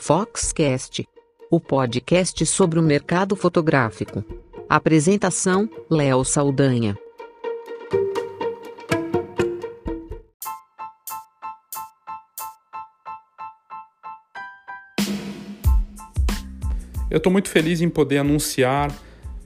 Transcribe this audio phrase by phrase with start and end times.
[0.00, 1.06] Foxcast,
[1.50, 4.24] o podcast sobre o mercado fotográfico.
[4.68, 6.96] Apresentação: Léo Saldanha.
[17.10, 18.96] Eu estou muito feliz em poder anunciar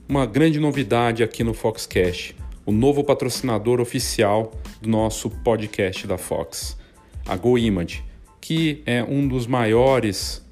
[0.09, 6.77] uma grande novidade aqui no Foxcast, o novo patrocinador oficial do nosso podcast da Fox,
[7.27, 8.12] a GoImage,
[8.43, 10.45] que é um dos maiores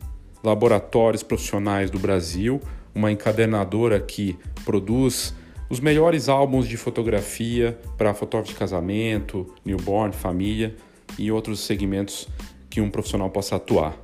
[0.44, 2.60] laboratórios profissionais do Brasil,
[2.94, 5.34] uma encadernadora que produz
[5.68, 10.74] os melhores álbuns de fotografia para fotógrafo de casamento, newborn, família
[11.18, 12.28] e outros segmentos
[12.70, 13.96] que um profissional possa atuar.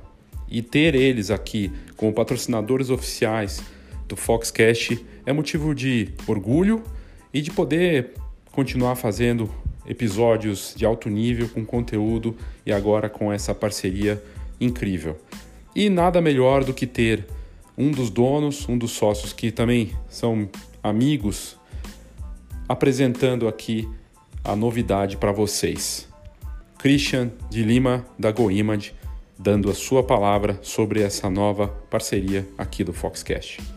[0.49, 3.63] E ter eles aqui como patrocinadores oficiais
[4.05, 6.83] do Foxcast é motivo de orgulho
[7.33, 8.15] e de poder
[8.51, 9.49] continuar fazendo
[9.87, 14.21] episódios de alto nível com conteúdo e agora com essa parceria
[14.59, 15.17] incrível.
[15.75, 17.25] E nada melhor do que ter
[17.77, 20.49] um dos donos, um dos sócios que também são
[20.81, 21.57] amigos,
[22.67, 23.87] apresentando aqui
[24.43, 26.07] a novidade para vocês.
[26.77, 28.93] Christian de Lima da GoImage
[29.37, 33.76] dando a sua palavra sobre essa nova parceria aqui do Foxcast.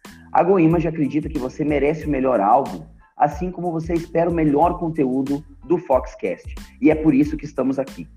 [0.33, 2.85] A GoImage acredita que você merece o melhor álbum,
[3.17, 6.55] assim como você espera o melhor conteúdo do Foxcast.
[6.81, 8.07] E é por isso que estamos aqui.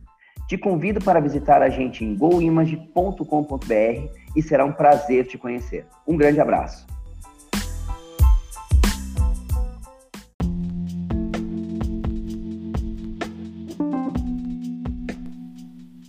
[0.47, 3.19] Te convido para visitar a gente em goimage.com.br
[4.37, 5.87] e será um prazer te conhecer.
[6.07, 6.87] Um grande abraço.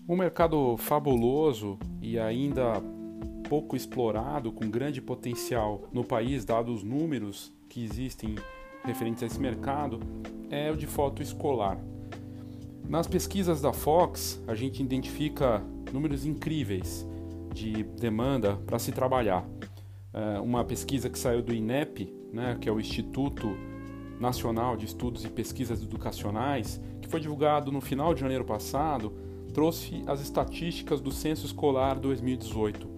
[0.08, 2.80] Um mercado fabuloso e ainda
[3.48, 8.36] pouco explorado, com grande potencial no país, dados os números que existem
[8.84, 10.00] referentes a esse mercado,
[10.50, 11.78] é o de foto escolar.
[12.88, 17.06] Nas pesquisas da Fox, a gente identifica números incríveis
[17.54, 19.48] de demanda para se trabalhar.
[20.14, 23.58] É uma pesquisa que saiu do INEP, né, que é o Instituto
[24.20, 29.14] Nacional de Estudos e Pesquisas Educacionais, que foi divulgado no final de janeiro passado,
[29.54, 32.95] trouxe as estatísticas do Censo Escolar 2018.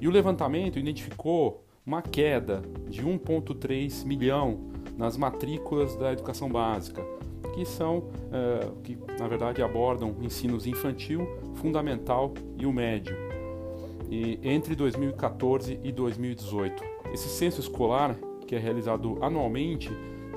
[0.00, 7.04] E o levantamento identificou uma queda de 1,3 milhão nas matrículas da educação básica,
[7.54, 13.16] que são, é, que na verdade abordam ensinos infantil, fundamental e o médio,
[14.10, 16.82] e entre 2014 e 2018.
[17.12, 18.16] Esse censo escolar,
[18.46, 19.90] que é realizado anualmente,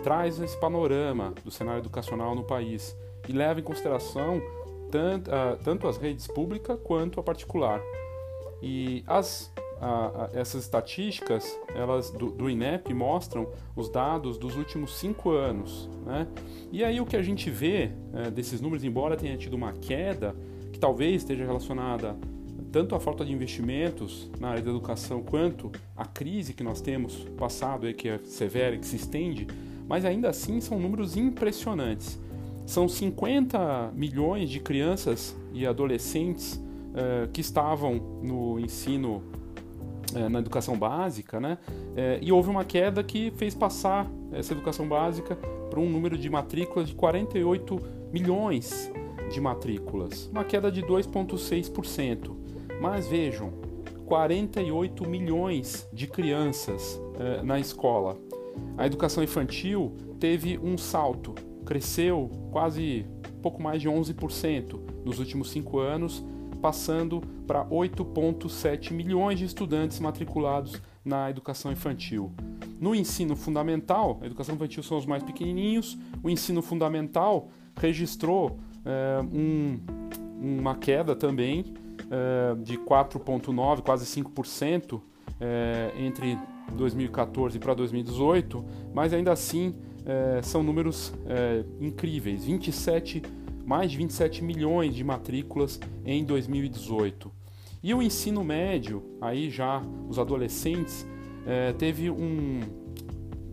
[0.04, 2.96] traz esse panorama do cenário educacional no país
[3.28, 4.42] e leva em consideração
[4.92, 7.82] tanto, uh, tanto as redes públicas quanto a particular.
[8.62, 14.98] E as, a, a, essas estatísticas elas do, do, INEP mostram os dados dos últimos
[14.98, 15.90] cinco anos.
[16.06, 16.28] Né?
[16.72, 20.36] E aí o que a gente vê é, desses números, embora tenha tido uma queda,
[20.72, 22.16] que talvez esteja relacionada
[22.72, 27.16] tanto à falta de investimentos na área da educação quanto à crise que nós temos
[27.38, 29.48] passado, aí, que é severa e que se estende,
[29.88, 32.20] mas ainda assim são números impressionantes.
[32.66, 36.62] São 50 milhões de crianças e adolescentes
[36.98, 39.22] eh, que estavam no ensino,
[40.16, 41.60] eh, na educação básica, né?
[41.96, 45.36] Eh, e houve uma queda que fez passar essa educação básica
[45.70, 47.80] para um número de matrículas de 48
[48.12, 48.92] milhões
[49.32, 52.36] de matrículas, uma queda de 2,6%.
[52.82, 53.54] Mas vejam,
[54.06, 57.00] 48 milhões de crianças
[57.44, 58.18] na escola.
[58.78, 61.36] A educação infantil teve um salto
[61.68, 63.06] cresceu quase
[63.42, 66.26] pouco mais de 11% nos últimos cinco anos,
[66.58, 72.32] passando para 8,7 milhões de estudantes matriculados na educação infantil.
[72.80, 79.22] No ensino fundamental, a educação infantil são os mais pequenininhos, o ensino fundamental registrou é,
[79.22, 79.80] um,
[80.40, 81.74] uma queda também
[82.10, 85.02] é, de 4,9%, quase 5%
[85.40, 86.38] é, entre
[86.74, 88.64] 2014 para 2018,
[88.94, 89.76] mas ainda assim
[90.42, 91.14] são números
[91.82, 93.22] incríveis, 27,
[93.68, 97.30] mais de 27 milhões de matrículas em 2018.
[97.84, 101.06] E o ensino médio, aí já os adolescentes,
[101.46, 102.62] é, teve um,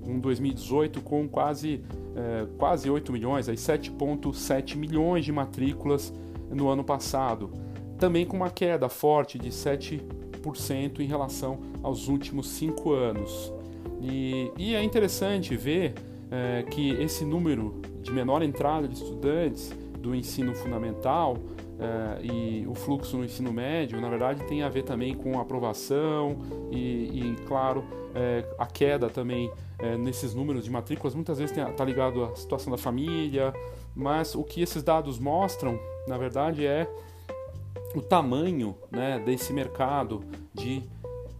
[0.06, 1.82] um 2018 com quase,
[2.14, 6.14] é, quase 8 milhões, 7,7 milhões de matrículas
[6.49, 7.50] no ano passado.
[7.99, 13.52] Também com uma queda forte de 7% em relação aos últimos cinco anos.
[14.00, 15.94] E, e é interessante ver
[16.31, 19.72] é, que esse número de menor entrada de estudantes
[20.04, 21.38] do ensino fundamental
[21.80, 26.36] é, e o fluxo no ensino médio, na verdade, tem a ver também com aprovação
[26.70, 27.82] e, e claro,
[28.14, 31.14] é, a queda também é, nesses números de matrículas.
[31.14, 33.54] Muitas vezes está ligado à situação da família,
[33.96, 36.86] mas o que esses dados mostram, na verdade, é
[37.94, 40.22] o tamanho né, desse mercado
[40.52, 40.82] de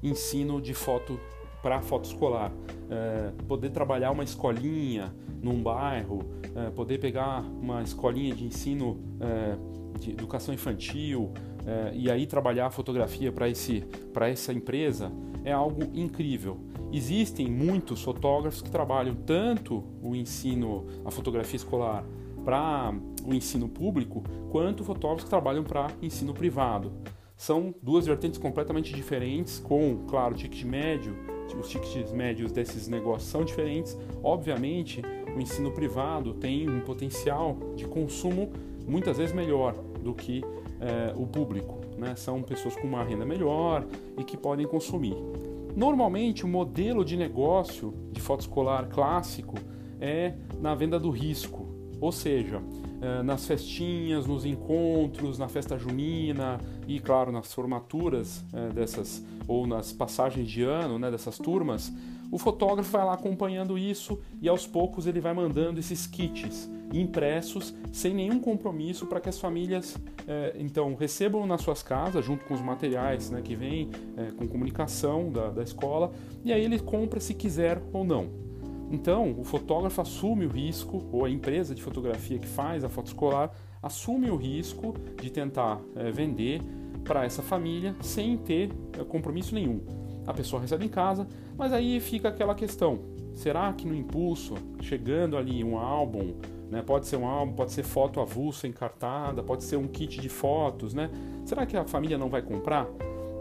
[0.03, 1.21] ensino de foto
[1.63, 2.51] para foto escolar.
[2.91, 6.23] É, poder trabalhar uma escolinha num bairro,
[6.55, 9.57] é, poder pegar uma escolinha de ensino é,
[9.99, 11.33] de educação infantil
[11.67, 15.11] é, e aí trabalhar a fotografia para essa empresa
[15.45, 16.59] é algo incrível.
[16.93, 22.05] Existem muitos fotógrafos que trabalham tanto o ensino, a fotografia escolar
[22.45, 22.95] para
[23.25, 26.93] o ensino público, quanto fotógrafos que trabalham para ensino privado.
[27.37, 31.17] São duas vertentes completamente diferentes, com, claro, ticket médio,
[31.59, 33.97] os tickets médios desses negócios são diferentes.
[34.23, 35.03] Obviamente,
[35.35, 38.53] o ensino privado tem um potencial de consumo
[38.87, 40.43] muitas vezes melhor do que
[40.81, 41.81] é, o público.
[41.99, 42.15] Né?
[42.17, 43.87] São pessoas com uma renda melhor
[44.19, 45.17] e que podem consumir.
[45.77, 49.57] Normalmente, o modelo de negócio de foto escolar clássico
[50.01, 51.67] é na venda do risco,
[52.01, 52.63] ou seja,
[53.01, 59.67] é, nas festinhas, nos encontros, na festa junina e, claro, nas formaturas é, dessas ou
[59.67, 61.93] nas passagens de ano né, dessas turmas,
[62.31, 67.75] o fotógrafo vai lá acompanhando isso e aos poucos ele vai mandando esses kits impressos
[67.93, 69.97] sem nenhum compromisso para que as famílias
[70.27, 74.47] é, então recebam nas suas casas junto com os materiais né, que vêm é, com
[74.47, 76.13] comunicação da, da escola
[76.45, 78.29] e aí ele compra se quiser ou não.
[78.91, 83.09] Então o fotógrafo assume o risco ou a empresa de fotografia que faz a foto
[83.09, 83.51] escolar
[83.83, 86.63] assume o risco de tentar é, vender
[87.05, 92.01] para essa família sem ter é, compromisso nenhum a pessoa recebe em casa, mas aí
[92.01, 93.01] fica aquela questão:
[93.35, 96.35] será que no impulso, chegando ali um álbum,
[96.71, 100.29] né, pode ser um álbum, pode ser foto avulsa encartada, pode ser um kit de
[100.29, 101.11] fotos, né?
[101.45, 102.87] Será que a família não vai comprar?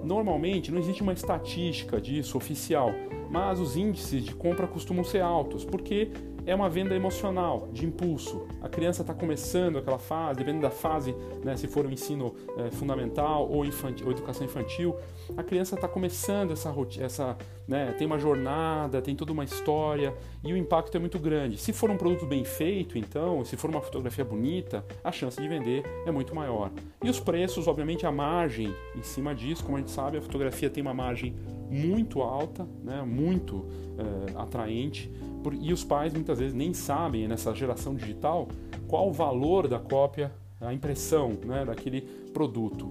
[0.03, 2.91] Normalmente não existe uma estatística disso oficial,
[3.29, 6.11] mas os índices de compra costumam ser altos, porque
[6.45, 8.47] é uma venda emocional, de impulso.
[8.61, 12.71] A criança está começando aquela fase, dependendo da fase, né, se for um ensino é,
[12.71, 14.95] fundamental ou, infantil, ou educação infantil,
[15.37, 17.37] a criança está começando essa rotina, essa,
[17.67, 20.13] né, tem uma jornada, tem toda uma história
[20.43, 21.57] e o impacto é muito grande.
[21.57, 25.47] Se for um produto bem feito, então, se for uma fotografia bonita, a chance de
[25.47, 26.71] vender é muito maior.
[27.03, 30.69] E os preços, obviamente, a margem em cima disso, como a gente sabe, a fotografia
[30.69, 31.35] tem uma margem
[31.69, 33.65] muito alta, né, muito
[33.97, 35.11] é, atraente
[35.51, 38.47] e os pais muitas vezes nem sabem nessa geração digital
[38.87, 40.31] qual o valor da cópia,
[40.61, 42.01] a impressão né, daquele
[42.33, 42.89] produto.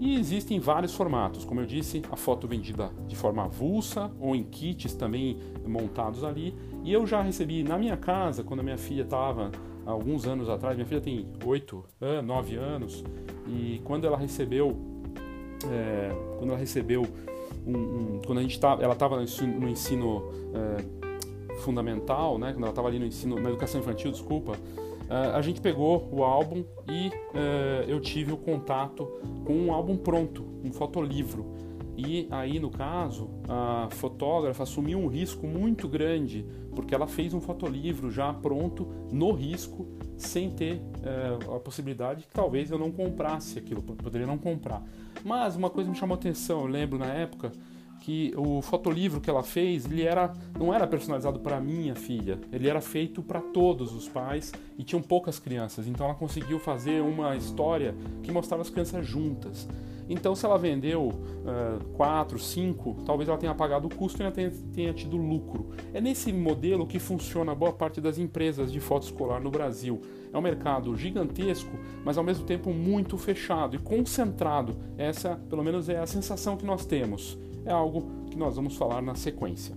[0.00, 4.42] E existem vários formatos, como eu disse, a foto vendida de forma avulsa ou em
[4.42, 6.54] kits também montados ali.
[6.82, 9.52] E eu já recebi na minha casa, quando a minha filha estava
[9.86, 11.84] alguns anos atrás, minha filha tem 8,
[12.24, 13.04] 9 anos,
[13.46, 14.76] e quando ela recebeu,
[15.70, 17.06] é, quando ela recebeu
[17.66, 20.22] um, um, quando a gente tá, ela estava no ensino, no ensino
[20.54, 21.03] é,
[21.64, 25.60] fundamental, né, quando ela estava ali no ensino, na educação infantil, desculpa, uh, a gente
[25.60, 29.06] pegou o álbum e uh, eu tive o contato
[29.44, 31.52] com um álbum pronto, um fotolivro.
[31.96, 36.44] E aí, no caso, a fotógrafa assumiu um risco muito grande,
[36.74, 42.34] porque ela fez um fotolivro já pronto, no risco, sem ter uh, a possibilidade que
[42.34, 44.82] talvez eu não comprasse aquilo, poderia não comprar.
[45.24, 47.52] Mas uma coisa me chamou atenção, eu lembro na época,
[48.04, 52.68] que o fotolivro que ela fez, ele era não era personalizado para minha filha, ele
[52.68, 55.88] era feito para todos os pais e tinham poucas crianças.
[55.88, 59.66] Então ela conseguiu fazer uma história que mostrava as crianças juntas.
[60.06, 64.52] Então, se ela vendeu uh, quatro, cinco, talvez ela tenha pagado o custo e tenha,
[64.74, 65.70] tenha tido lucro.
[65.94, 70.02] É nesse modelo que funciona boa parte das empresas de foto escolar no Brasil.
[70.30, 71.70] É um mercado gigantesco,
[72.04, 74.76] mas ao mesmo tempo muito fechado e concentrado.
[74.98, 79.00] Essa, pelo menos, é a sensação que nós temos é algo que nós vamos falar
[79.00, 79.74] na sequência.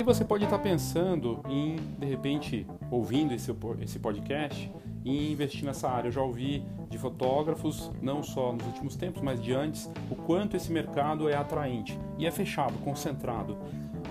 [0.00, 3.50] E você pode estar pensando em, de repente, ouvindo esse,
[3.80, 4.70] esse podcast,
[5.04, 6.08] em investir nessa área.
[6.08, 10.56] Eu já ouvi de fotógrafos, não só nos últimos tempos, mas de antes, o quanto
[10.56, 13.56] esse mercado é atraente e é fechado, concentrado.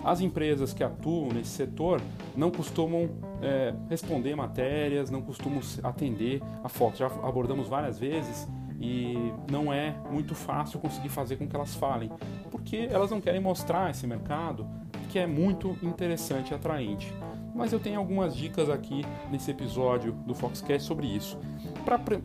[0.04, 2.02] As empresas que atuam nesse setor
[2.36, 3.10] não costumam
[3.42, 6.98] é, responder matérias, não costumam atender a foto.
[6.98, 8.48] Já abordamos várias vezes
[8.80, 9.16] e
[9.50, 12.12] não é muito fácil conseguir fazer com que elas falem,
[12.52, 14.68] porque elas não querem mostrar esse mercado
[15.10, 17.14] que é muito interessante e atraente.
[17.56, 21.40] Mas eu tenho algumas dicas aqui nesse episódio do Foxcast sobre isso.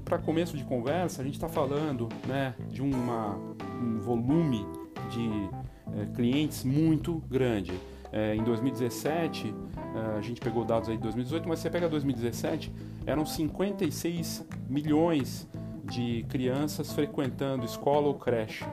[0.05, 3.37] Para começo de conversa, a gente está falando né, de uma,
[3.81, 4.67] um volume
[5.11, 5.51] de
[5.97, 7.73] é, clientes muito grande.
[8.11, 9.55] É, em 2017,
[9.95, 12.73] é, a gente pegou dados aí de 2018, mas você pega 2017,
[13.07, 15.49] eram 56 milhões
[15.85, 18.65] de crianças frequentando escola ou creche.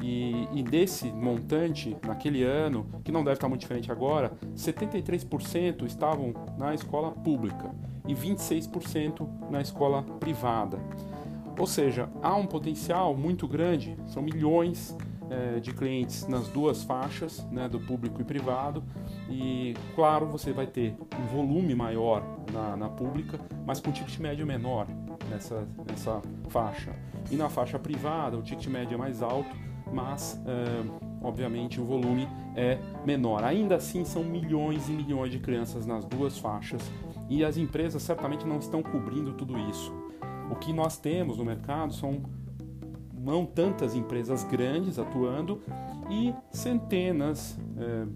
[0.00, 6.32] E, e, desse montante, naquele ano, que não deve estar muito diferente agora, 73% estavam
[6.56, 7.74] na escola pública
[8.06, 10.78] e 26% na escola privada.
[11.58, 14.96] Ou seja, há um potencial muito grande, são milhões
[15.30, 18.82] é, de clientes nas duas faixas, né, do público e privado,
[19.28, 24.46] e claro, você vai ter um volume maior na, na pública, mas com ticket médio
[24.46, 24.86] menor
[25.30, 26.92] nessa, nessa faixa.
[27.30, 29.54] E na faixa privada, o ticket médio é mais alto,
[29.92, 33.44] mas é, obviamente o volume é menor.
[33.44, 36.82] Ainda assim, são milhões e milhões de crianças nas duas faixas
[37.28, 39.92] e as empresas certamente não estão cobrindo tudo isso.
[40.50, 42.22] O que nós temos no mercado são
[43.28, 45.60] não tantas empresas grandes atuando
[46.10, 48.06] e centenas é,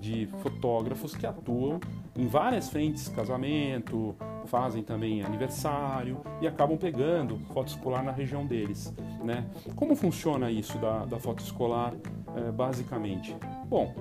[0.00, 1.78] de fotógrafos que atuam
[2.16, 8.92] em várias frentes, casamento, fazem também aniversário e acabam pegando foto escolar na região deles.
[9.22, 9.46] Né?
[9.76, 11.94] Como funciona isso da, da foto escolar
[12.34, 13.36] é, basicamente?
[13.68, 13.94] Bom,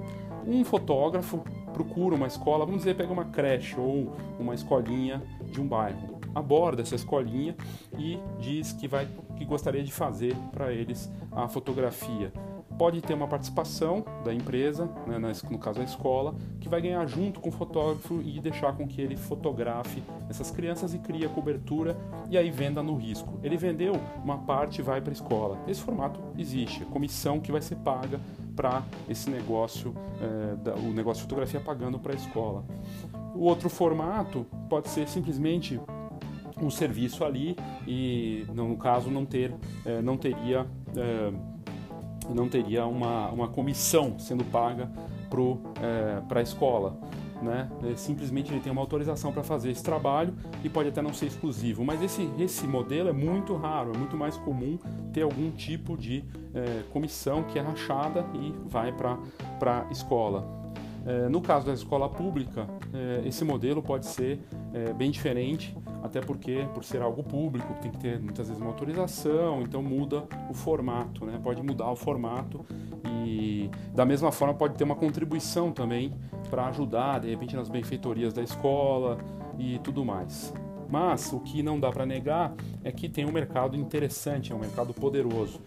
[0.48, 1.44] um fotógrafo
[1.74, 6.82] procura uma escola, vamos dizer, pega uma creche ou uma escolinha de um bairro, aborda
[6.82, 7.56] essa escolinha
[7.98, 12.32] e diz que vai que gostaria de fazer para eles a fotografia
[12.78, 15.18] pode ter uma participação da empresa, né,
[15.50, 19.02] no caso a escola, que vai ganhar junto com o fotógrafo e deixar com que
[19.02, 21.96] ele fotografe essas crianças e cria cobertura
[22.30, 23.40] e aí venda no risco.
[23.44, 25.58] Ele vendeu, uma parte vai para a escola.
[25.68, 28.20] Esse formato existe, a comissão que vai ser paga
[28.56, 32.64] para esse negócio, é, da, o negócio de fotografia pagando para a escola.
[33.34, 35.80] O outro formato pode ser simplesmente
[36.62, 37.56] um serviço ali
[37.88, 39.54] e no caso não ter
[39.86, 41.32] é, não teria é,
[42.34, 44.90] não teria uma, uma comissão sendo paga
[45.30, 46.98] para é, a escola.
[47.42, 47.70] Né?
[47.98, 50.34] Simplesmente ele tem uma autorização para fazer esse trabalho
[50.64, 54.18] e pode até não ser exclusivo, mas esse, esse modelo é muito raro, é muito
[54.18, 54.80] mais comum
[55.14, 56.24] ter algum tipo de
[56.92, 59.20] comissão que é rachada e vai para
[59.62, 60.65] a escola.
[61.06, 64.40] É, no caso da escola pública, é, esse modelo pode ser
[64.74, 68.72] é, bem diferente, até porque, por ser algo público, tem que ter muitas vezes uma
[68.72, 71.40] autorização, então muda o formato, né?
[71.44, 72.66] pode mudar o formato
[73.26, 76.14] e, da mesma forma, pode ter uma contribuição também
[76.50, 79.18] para ajudar, de repente, nas benfeitorias da escola
[79.60, 80.54] e tudo mais.
[80.90, 84.60] Mas o que não dá para negar é que tem um mercado interessante, é um
[84.60, 85.60] mercado poderoso.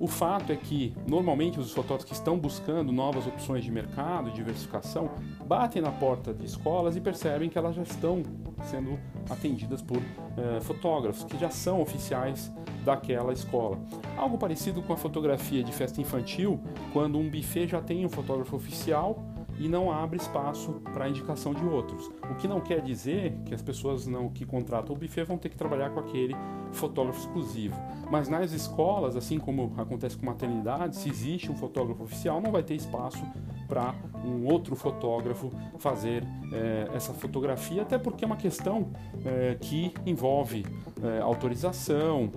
[0.00, 5.10] O fato é que, normalmente, os fotógrafos que estão buscando novas opções de mercado, diversificação,
[5.44, 8.22] batem na porta de escolas e percebem que elas já estão
[8.62, 12.52] sendo atendidas por eh, fotógrafos que já são oficiais
[12.84, 13.78] daquela escola.
[14.16, 16.60] Algo parecido com a fotografia de festa infantil,
[16.92, 19.24] quando um buffet já tem um fotógrafo oficial
[19.58, 22.10] e não abre espaço para a indicação de outros.
[22.30, 25.48] O que não quer dizer que as pessoas não que contratam o buffet vão ter
[25.48, 26.34] que trabalhar com aquele
[26.72, 27.76] fotógrafo exclusivo.
[28.10, 32.62] Mas nas escolas, assim como acontece com maternidade, se existe um fotógrafo oficial, não vai
[32.62, 33.22] ter espaço
[33.68, 33.94] para
[34.24, 38.88] um outro fotógrafo fazer é, essa fotografia, até porque é uma questão
[39.24, 40.64] é, que envolve
[41.02, 42.32] é, autorização,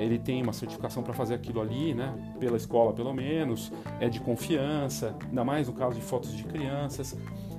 [0.00, 4.20] ele tem uma certificação para fazer aquilo ali, né, pela escola pelo menos, é de
[4.20, 7.14] confiança, ainda mais no caso de fotos de crianças.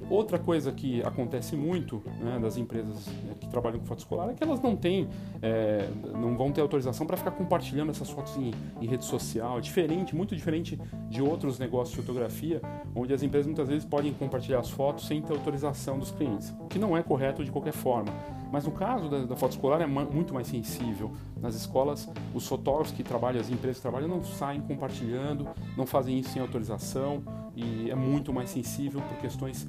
[0.10, 4.34] Outra coisa que acontece muito né, das empresas né, que trabalham com foto escolar é
[4.34, 5.10] que elas não têm,
[5.42, 9.58] é, não vão ter autorização para ficar compartilhando essas fotos em, em, rede social.
[9.58, 12.62] É diferente, muito diferente de outros negócios de fotografia,
[12.96, 16.68] onde as empresas muitas vezes podem compartilhar as fotos sem ter autorização dos clientes, o
[16.68, 18.14] que não é correto de qualquer forma.
[18.50, 21.12] Mas no caso da, da foto escolar é muito mais sensível.
[21.42, 26.18] Nas escolas, os fotógrafos que trabalham, as empresas que trabalham, não saem compartilhando, não fazem
[26.18, 27.22] isso sem autorização
[27.56, 29.68] e é muito mais sensível por questões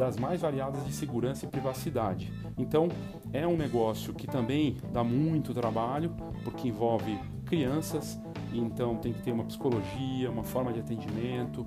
[0.00, 2.32] das mais variadas de segurança e privacidade.
[2.56, 2.88] Então,
[3.34, 6.10] é um negócio que também dá muito trabalho,
[6.42, 8.18] porque envolve crianças,
[8.50, 11.66] então tem que ter uma psicologia, uma forma de atendimento,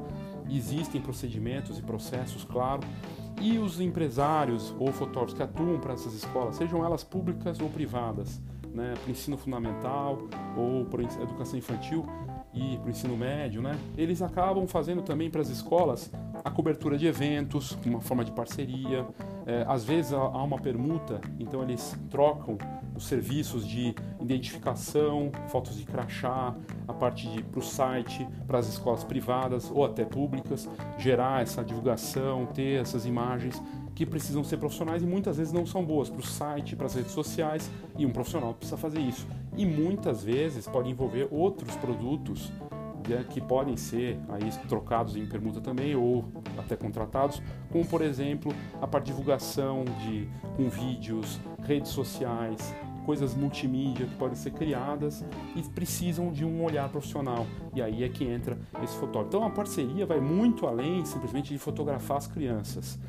[0.50, 2.82] existem procedimentos e processos, claro,
[3.40, 8.42] e os empresários ou fotógrafos que atuam para essas escolas, sejam elas públicas ou privadas,
[8.74, 10.18] né, para ensino fundamental
[10.58, 12.04] ou para educação infantil
[12.52, 16.12] e para o ensino médio, né, eles acabam fazendo também para as escolas
[16.44, 19.06] a cobertura de eventos, uma forma de parceria,
[19.46, 22.58] É, às vezes há uma permuta, então eles trocam
[22.96, 26.56] os serviços de identificação, fotos de crachá,
[26.88, 32.46] a parte para o site, para as escolas privadas ou até públicas, gerar essa divulgação,
[32.54, 33.62] ter essas imagens
[33.94, 36.96] que precisam ser profissionais e muitas vezes não são boas para o site, para as
[36.96, 39.28] redes sociais e um profissional precisa fazer isso.
[39.58, 42.50] E muitas vezes pode envolver outros produtos
[43.30, 46.26] que podem ser aí trocados em permuta também ou
[46.58, 47.42] até contratados,
[47.72, 52.74] como por exemplo a divulgação de com vídeos, redes sociais,
[53.06, 57.46] coisas multimídia que podem ser criadas e precisam de um olhar profissional.
[57.74, 59.28] E aí é que entra esse fotógrafo.
[59.28, 63.00] Então a parceria vai muito além simplesmente de fotografar as crianças.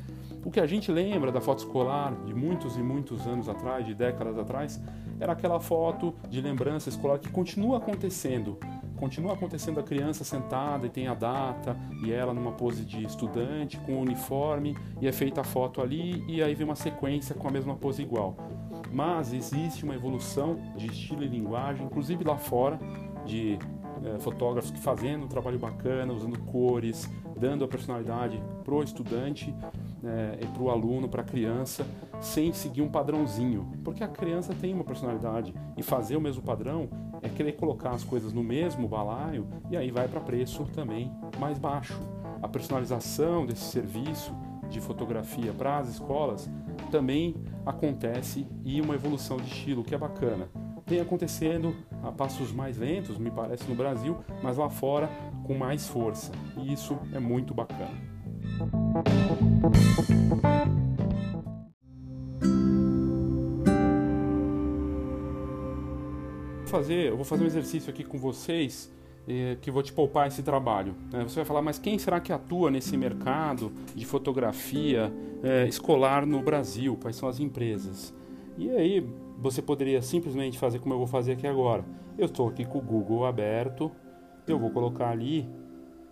[0.43, 3.95] O que a gente lembra da foto escolar de muitos e muitos anos atrás, de
[3.95, 4.79] décadas atrás,
[5.19, 8.59] era aquela foto de lembrança escolar que continua acontecendo.
[8.97, 13.77] Continua acontecendo a criança sentada e tem a data e ela numa pose de estudante
[13.79, 17.47] com o uniforme e é feita a foto ali e aí vem uma sequência com
[17.47, 18.35] a mesma pose igual.
[18.91, 22.79] Mas existe uma evolução de estilo e linguagem, inclusive lá fora,
[23.25, 23.59] de
[24.03, 29.53] é, fotógrafos que fazendo um trabalho bacana, usando cores, dando a personalidade pro estudante
[30.03, 31.85] é, e pro aluno, para a criança,
[32.21, 36.87] sem seguir um padrãozinho, porque a criança tem uma personalidade e fazer o mesmo padrão
[37.25, 41.57] é querer colocar as coisas no mesmo balaio e aí vai para preço também mais
[41.57, 41.99] baixo.
[42.41, 44.33] A personalização desse serviço
[44.69, 46.49] de fotografia para as escolas
[46.91, 50.47] também acontece e uma evolução de estilo que é bacana
[50.87, 55.09] vem acontecendo a passos mais lentos, me parece, no Brasil, mas lá fora
[55.43, 56.31] com mais força.
[56.57, 57.89] E isso é muito bacana.
[66.65, 68.91] Fazer, eu vou fazer um exercício aqui com vocês
[69.27, 70.95] eh, que vou te poupar esse trabalho.
[71.11, 71.23] Né?
[71.23, 75.11] Você vai falar, mas quem será que atua nesse mercado de fotografia
[75.43, 76.97] eh, escolar no Brasil?
[77.01, 78.13] Quais são as empresas?
[78.57, 79.07] E aí
[79.37, 81.83] você poderia simplesmente fazer como eu vou fazer aqui agora.
[82.17, 83.91] Eu estou aqui com o Google aberto,
[84.47, 85.49] eu vou colocar ali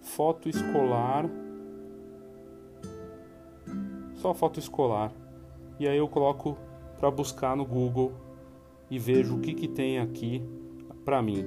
[0.02, 1.30] foto escolar,
[4.16, 5.12] só foto escolar.
[5.80, 6.58] E aí eu coloco
[7.00, 8.14] para buscar no Google
[8.94, 10.44] e vejo o que, que tem aqui
[11.04, 11.44] para mim.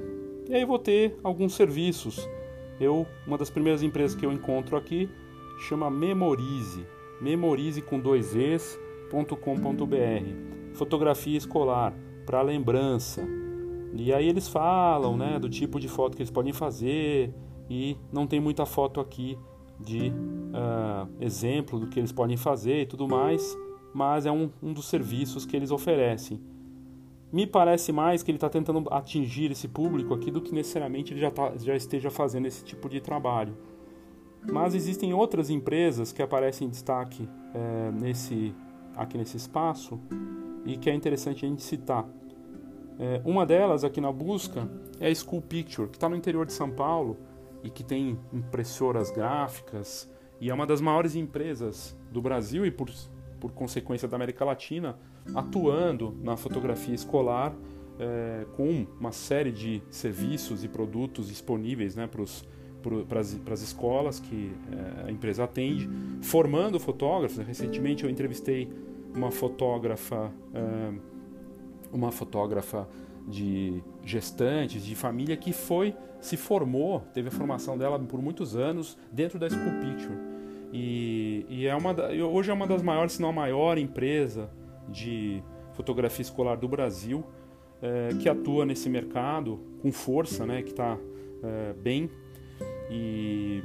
[0.48, 2.28] E aí vou ter alguns serviços.
[2.80, 5.08] Eu, uma das primeiras empresas que eu encontro aqui
[5.60, 6.84] chama Memorize,
[7.20, 9.16] memorize com dois es.com.br
[10.74, 11.94] fotografia escolar
[12.26, 13.26] para lembrança.
[13.94, 17.32] E aí eles falam, né, do tipo de foto que eles podem fazer
[17.70, 19.38] e não tem muita foto aqui
[19.78, 23.56] de uh, exemplo do que eles podem fazer e tudo mais,
[23.94, 26.40] mas é um, um dos serviços que eles oferecem.
[27.32, 31.20] Me parece mais que ele está tentando atingir esse público aqui do que necessariamente ele
[31.20, 33.56] já, tá, já esteja fazendo esse tipo de trabalho.
[34.50, 38.54] Mas existem outras empresas que aparecem em destaque é, nesse,
[38.94, 40.00] aqui nesse espaço
[40.64, 42.06] e que é interessante a gente citar.
[42.98, 44.68] É, uma delas aqui na busca
[45.00, 47.18] é a School Picture, que está no interior de São Paulo
[47.62, 50.08] e que tem impressoras gráficas
[50.40, 52.88] e é uma das maiores empresas do Brasil e por,
[53.40, 54.96] por consequência da América Latina
[55.34, 57.54] atuando na fotografia escolar
[57.98, 65.08] é, com uma série de serviços e produtos disponíveis né, para as escolas que é,
[65.08, 65.88] a empresa atende,
[66.22, 67.38] formando fotógrafos.
[67.38, 68.70] Recentemente eu entrevistei
[69.14, 70.30] uma fotógrafa,
[71.90, 72.86] uma fotógrafa
[73.26, 78.96] de gestantes, de família que foi, se formou, teve a formação dela por muitos anos
[79.10, 80.14] dentro da School Picture.
[80.72, 81.94] E, e é uma
[82.30, 84.50] hoje é uma das maiores, se não a maior empresa
[84.88, 85.42] de
[85.74, 87.24] fotografia escolar do Brasil,
[87.82, 90.96] é, que atua nesse mercado com força, né, que está
[91.42, 92.10] é, bem.
[92.90, 93.62] E,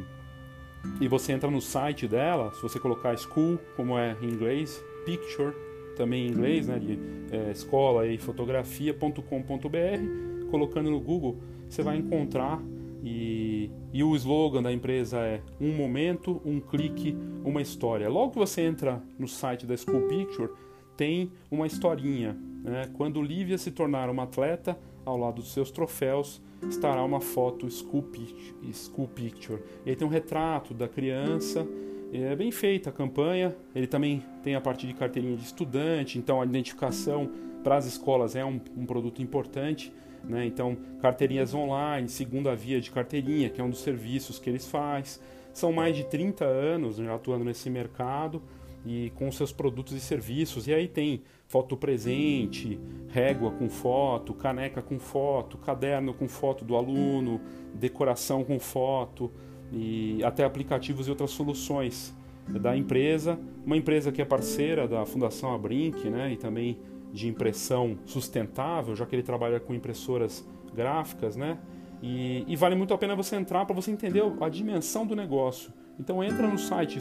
[1.00, 5.54] e você entra no site dela, se você colocar school, como é em inglês, picture,
[5.96, 7.00] também em inglês, né, de
[7.32, 11.38] é, escola e fotografia.com.br, colocando no Google,
[11.70, 12.62] você vai encontrar
[13.04, 18.08] e, e, o slogan da empresa é um momento, um clique, uma história.
[18.08, 20.52] Logo que você entra no site da School Picture,
[20.96, 22.38] tem uma historinha.
[22.64, 22.90] Né?
[22.94, 28.04] Quando Lívia se tornar uma atleta, ao lado dos seus troféus, estará uma foto School
[29.08, 29.62] Picture.
[29.86, 31.68] E aí tem um retrato da criança
[32.14, 33.56] é bem feita a campanha.
[33.74, 37.32] Ele também tem a parte de carteirinha de estudante, então a identificação
[37.64, 39.94] para as escolas é um, um produto importante.
[40.24, 40.46] Né?
[40.46, 45.22] Então, carteirinhas online, segunda via de carteirinha, que é um dos serviços que eles fazem.
[45.54, 48.42] São mais de 30 anos já atuando nesse mercado
[48.86, 50.68] e com seus produtos e serviços.
[50.68, 56.76] E aí tem foto presente, régua com foto, caneca com foto, caderno com foto do
[56.76, 57.42] aluno,
[57.74, 59.32] decoração com foto
[59.72, 62.16] e até aplicativos e outras soluções.
[62.50, 66.80] da empresa, uma empresa que é parceira da Fundação Abrinq, né, e também
[67.14, 71.60] de impressão sustentável, já que ele trabalha com impressoras gráficas, né?
[72.02, 75.72] E, e vale muito a pena você entrar para você entender a dimensão do negócio.
[76.00, 76.98] Então entra no site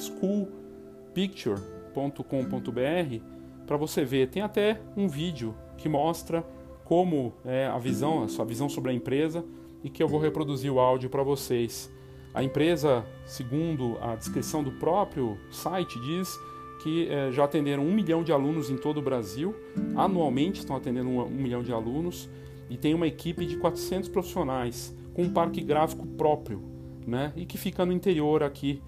[1.11, 3.25] schoolpicture.com.br
[3.67, 4.29] para você ver.
[4.29, 6.45] Tem até um vídeo que mostra
[6.85, 9.45] como é a visão, a sua visão sobre a empresa
[9.83, 11.91] e que eu vou reproduzir o áudio para vocês.
[12.35, 16.39] A empresa, segundo a descrição do próprio site, diz
[16.83, 19.55] que é, já atenderam um milhão de alunos em todo o Brasil.
[19.97, 22.29] Anualmente estão atendendo um, um milhão de alunos
[22.69, 26.63] e tem uma equipe de 400 profissionais com um parque gráfico próprio,
[27.07, 27.33] né?
[27.37, 28.81] E que fica no interior aqui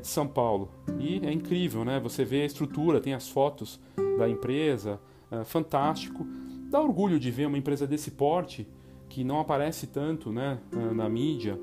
[0.00, 0.70] de São Paulo.
[0.98, 2.00] E é incrível, né?
[2.00, 3.80] Você vê a estrutura, tem as fotos
[4.18, 6.26] da empresa, é, fantástico.
[6.70, 8.66] Dá orgulho de ver uma empresa desse porte
[9.08, 11.58] que não aparece tanto, né, é, na mídia.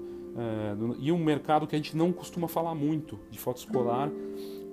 [1.00, 4.12] E um mercado que a gente não costuma falar muito de foto escolar,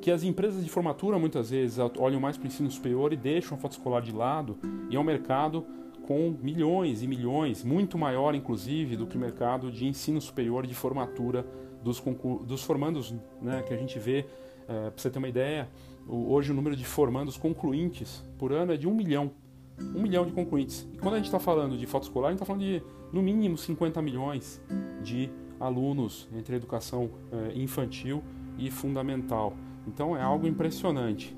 [0.00, 3.56] que as empresas de formatura muitas vezes olham mais para o ensino superior e deixam
[3.56, 4.58] a foto escolar de lado,
[4.90, 5.64] e é um mercado
[6.04, 10.74] com milhões e milhões, muito maior inclusive do que o mercado de ensino superior de
[10.74, 11.46] formatura
[11.82, 12.02] dos,
[12.44, 14.26] dos formandos né, que a gente vê.
[14.68, 15.68] É, Para você ter uma ideia,
[16.08, 19.32] hoje o número de formandos concluintes por ano é de um milhão.
[19.80, 20.86] Um milhão de concluintes.
[20.92, 23.22] E quando a gente está falando de foto escolar, a gente está falando de no
[23.22, 24.62] mínimo 50 milhões
[25.02, 28.22] de alunos entre educação é, infantil
[28.58, 29.54] e fundamental.
[29.86, 31.36] Então é algo impressionante.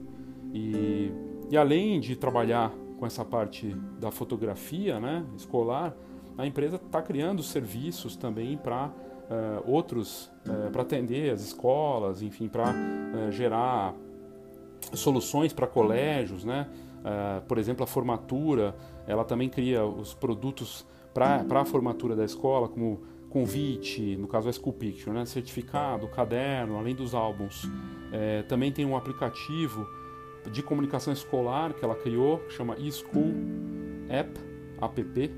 [0.53, 1.11] E,
[1.51, 5.97] e além de trabalhar com essa parte da fotografia né, escolar,
[6.37, 8.93] a empresa está criando serviços também para
[9.31, 13.95] uh, eh, outros, uh, para atender as escolas, enfim, para uh, gerar
[14.93, 16.69] soluções para colégios, né?
[17.49, 18.75] por exemplo, a formatura,
[19.07, 24.53] ela também cria os produtos para a formatura da escola, como convite, no caso a
[24.53, 25.27] School Picture, né?
[25.27, 27.69] certificado, caderno, além dos álbuns.
[28.49, 29.87] também tem um aplicativo
[30.51, 33.35] de comunicação escolar que ela criou, que chama eSchool
[34.09, 34.41] App,
[34.81, 35.31] app,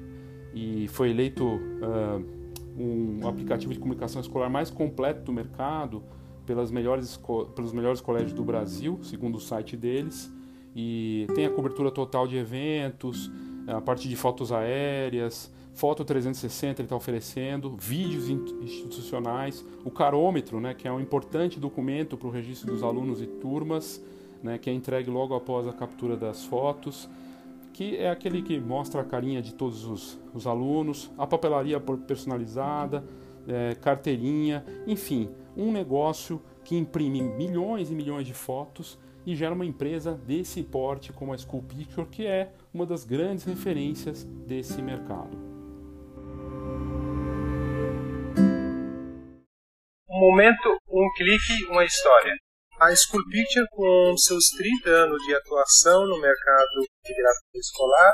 [0.55, 2.36] e foi eleito uh,
[2.79, 6.03] um aplicativo de comunicação escolar mais completo do mercado
[6.45, 7.19] pelas melhores,
[7.55, 10.33] pelos melhores colégios do Brasil, segundo o site deles.
[10.75, 13.31] E tem a cobertura total de eventos,
[13.67, 20.73] a parte de fotos aéreas, foto 360 ele está oferecendo, vídeos institucionais, o carômetro, né,
[20.75, 24.03] que é um importante documento para o registro dos alunos e turmas,
[24.43, 27.09] né, que é entregue logo após a captura das fotos,
[27.77, 33.05] que é aquele que mostra a carinha de todos os, os alunos, a papelaria personalizada,
[33.47, 39.67] é, carteirinha, enfim, um negócio que imprime milhões e milhões de fotos e gera uma
[39.67, 45.37] empresa desse porte como a School Picture, que é uma das grandes referências desse mercado.
[50.09, 52.33] Um momento, um clique, uma história.
[52.79, 58.13] A School Picture, com seus 30 anos de atuação no mercado de gráfico escolar,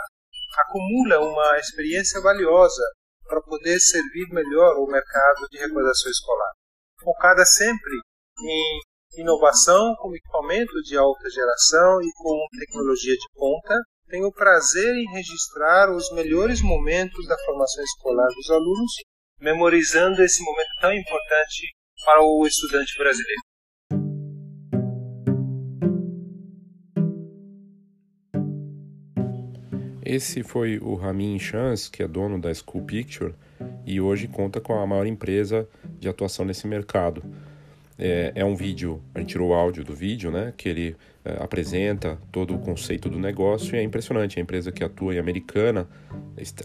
[0.56, 2.84] acumula uma experiência valiosa
[3.26, 6.52] para poder servir melhor o mercado de recordação escolar.
[7.02, 7.90] Focada sempre
[8.40, 13.74] em inovação com equipamento de alta geração e com tecnologia de ponta,
[14.06, 18.92] tenho o prazer em registrar os melhores momentos da formação escolar dos alunos,
[19.40, 21.66] memorizando esse momento tão importante
[22.04, 23.51] para o estudante brasileiro.
[30.12, 33.32] Esse foi o Ramin Chance, que é dono da School Picture
[33.86, 35.66] e hoje conta com a maior empresa
[35.98, 37.24] de atuação nesse mercado.
[37.98, 40.52] É, é um vídeo, a gente tirou o áudio do vídeo, né?
[40.54, 44.38] Que ele é, apresenta todo o conceito do negócio e é impressionante.
[44.38, 45.88] A empresa que atua em Americana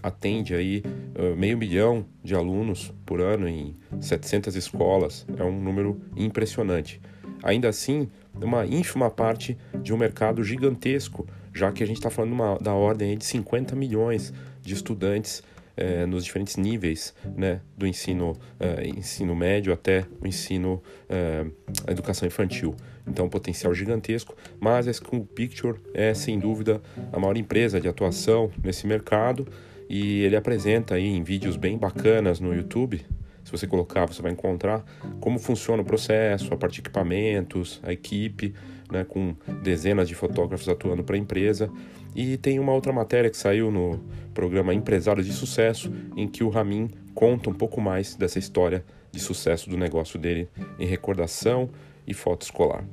[0.04, 0.84] atende aí
[1.16, 5.26] uh, meio milhão de alunos por ano em 700 escolas.
[5.38, 7.00] É um número impressionante.
[7.42, 11.26] Ainda assim, uma ínfima parte de um mercado gigantesco
[11.58, 15.43] já que a gente está falando uma, da ordem de 50 milhões de estudantes
[15.76, 21.46] é, nos diferentes níveis né, do ensino, é, ensino médio até o ensino é,
[21.86, 22.76] a educação infantil.
[23.08, 27.88] Então, um potencial gigantesco, mas a School Picture é, sem dúvida, a maior empresa de
[27.88, 29.48] atuação nesse mercado
[29.89, 33.06] e ele apresenta aí em vídeos bem bacanas no YouTube,
[33.48, 34.84] se você colocar, você vai encontrar
[35.22, 38.54] como funciona o processo, a parte de equipamentos, a equipe,
[38.91, 41.71] né, com dezenas de fotógrafos atuando para a empresa.
[42.15, 44.00] E tem uma outra matéria que saiu no
[44.34, 49.19] programa Empresários de Sucesso, em que o Ramin conta um pouco mais dessa história de
[49.19, 51.69] sucesso do negócio dele em recordação
[52.06, 52.86] e foto escolar.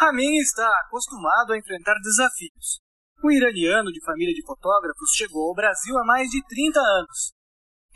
[0.00, 2.80] Ramin está acostumado a enfrentar desafios.
[3.22, 7.32] O iraniano de família de fotógrafos chegou ao Brasil há mais de 30 anos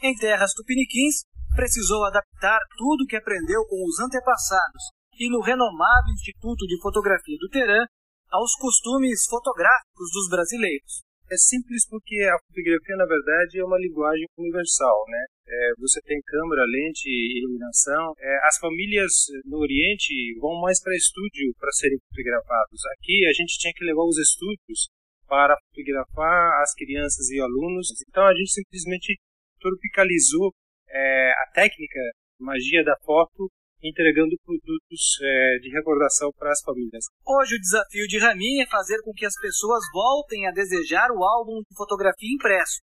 [0.03, 1.25] Em terras tupiniquins,
[1.55, 4.83] precisou adaptar tudo o que aprendeu com os antepassados
[5.19, 7.87] e no renomado Instituto de Fotografia do Teran
[8.31, 11.03] aos costumes fotográficos dos brasileiros.
[11.31, 15.25] É simples porque a fotografia, na verdade, é uma linguagem universal, né?
[15.49, 18.13] É, você tem câmera, lente, iluminação.
[18.19, 19.13] É, as famílias
[19.47, 22.81] no Oriente vão mais para estúdio para serem fotografados.
[22.99, 24.91] Aqui a gente tinha que levar os estúdios
[25.27, 27.89] para fotografar as crianças e alunos.
[28.07, 29.17] Então a gente simplesmente
[29.61, 30.53] tropicalizou
[30.95, 32.01] é, a técnica,
[32.39, 33.51] magia da foto
[33.83, 37.05] entregando produtos é, de recordação para as famílias.
[37.27, 41.23] Hoje o desafio de Ramin é fazer com que as pessoas voltem a desejar o
[41.23, 42.81] álbum de fotografia impresso.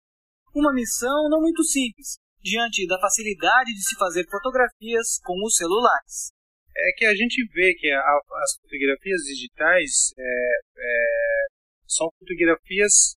[0.54, 6.32] Uma missão não muito simples, diante da facilidade de se fazer fotografias com os celulares.
[6.78, 11.46] É que a gente vê que a, as fotografias digitais é, é,
[11.88, 13.16] são fotografias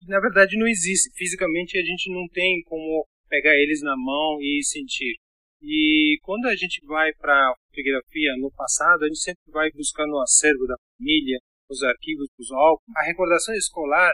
[0.00, 1.12] que na verdade não existem.
[1.14, 5.16] Fisicamente a gente não tem como pegar eles na mão e sentir.
[5.62, 10.06] E quando a gente vai para a fotografia no passado, a gente sempre vai buscar
[10.06, 11.38] no acervo da família,
[11.70, 12.82] os arquivos dos álbuns.
[12.96, 14.12] A recordação escolar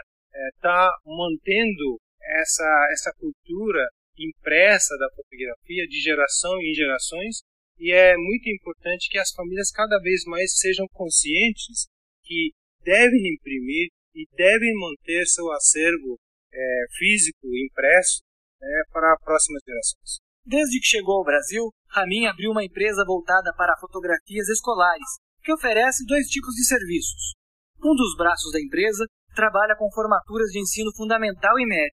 [0.55, 1.99] está é, mantendo
[2.39, 3.85] essa, essa cultura
[4.17, 7.41] impressa da fotografia de geração em gerações
[7.79, 11.87] e é muito importante que as famílias cada vez mais sejam conscientes
[12.23, 12.51] que
[12.83, 16.19] devem imprimir e devem manter seu acervo
[16.53, 18.21] é, físico impresso
[18.63, 20.23] é, para próximas gerações.
[20.45, 25.07] Desde que chegou ao Brasil, Ramin abriu uma empresa voltada para fotografias escolares,
[25.43, 27.35] que oferece dois tipos de serviços.
[27.83, 31.95] Um dos braços da empresa trabalha com formaturas de ensino fundamental e médio.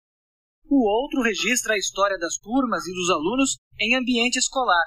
[0.70, 4.86] O outro registra a história das turmas e dos alunos em ambiente escolar.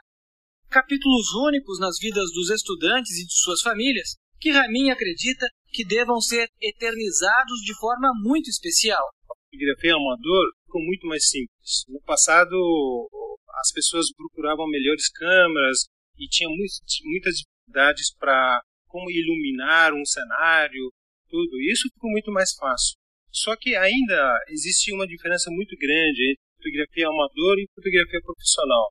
[0.68, 6.20] Capítulos únicos nas vidas dos estudantes e de suas famílias, que Ramin acredita que devam
[6.20, 9.02] ser eternizados de forma muito especial.
[9.30, 11.55] A fotografia amador ficou muito mais simples.
[11.88, 12.56] No passado,
[13.60, 15.86] as pessoas procuravam melhores câmeras
[16.18, 20.92] e tinham muitas dificuldades para como iluminar um cenário,
[21.28, 21.60] tudo.
[21.60, 22.96] Isso ficou muito mais fácil.
[23.30, 28.88] Só que ainda existe uma diferença muito grande entre fotografia amador e fotografia profissional.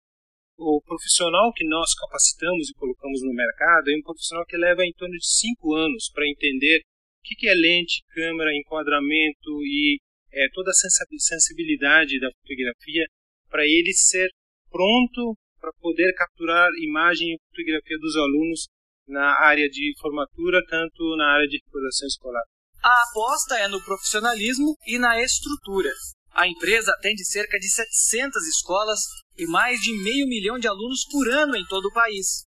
[0.57, 4.93] O profissional que nós capacitamos e colocamos no mercado é um profissional que leva em
[4.93, 9.97] torno de cinco anos para entender o que é lente, câmera, enquadramento e
[10.35, 13.05] é, toda a sensibilidade da fotografia
[13.49, 14.27] para ele ser
[14.69, 18.67] pronto para poder capturar imagem e fotografia dos alunos
[19.07, 22.43] na área de formatura, tanto na área de recordação escolar.
[22.83, 25.89] A aposta é no profissionalismo e na estrutura.
[26.31, 28.99] A empresa atende cerca de 700 escolas
[29.37, 32.43] e mais de meio milhão de alunos por ano em todo o país.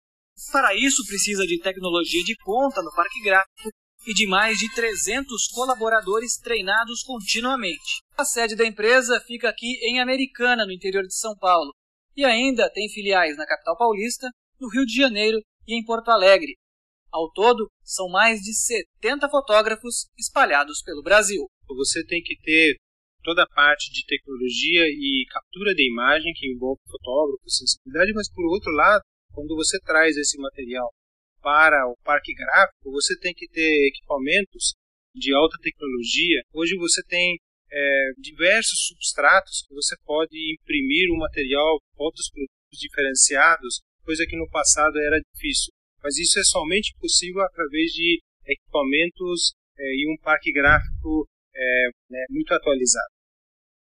[0.52, 3.70] Para isso, precisa de tecnologia de ponta no parque gráfico
[4.08, 8.00] e de mais de 300 colaboradores treinados continuamente.
[8.16, 11.74] A sede da empresa fica aqui em Americana, no interior de São Paulo,
[12.16, 14.26] e ainda tem filiais na capital paulista,
[14.58, 16.56] no Rio de Janeiro e em Porto Alegre.
[17.12, 21.44] Ao todo, são mais de 70 fotógrafos espalhados pelo Brasil.
[21.68, 22.76] Você tem que ter
[23.22, 28.46] toda a parte de tecnologia e captura de imagem que envolve fotógrafo, sensibilidade, mas por
[28.46, 29.02] outro lado,
[29.34, 30.88] quando você traz esse material
[31.40, 34.74] para o parque gráfico, você tem que ter equipamentos
[35.14, 36.42] de alta tecnologia.
[36.52, 37.38] Hoje você tem
[37.70, 44.48] é, diversos substratos que você pode imprimir um material, outros produtos diferenciados, coisa que no
[44.48, 45.72] passado era difícil.
[46.02, 52.24] Mas isso é somente possível através de equipamentos é, e um parque gráfico é, né,
[52.30, 53.12] muito atualizado.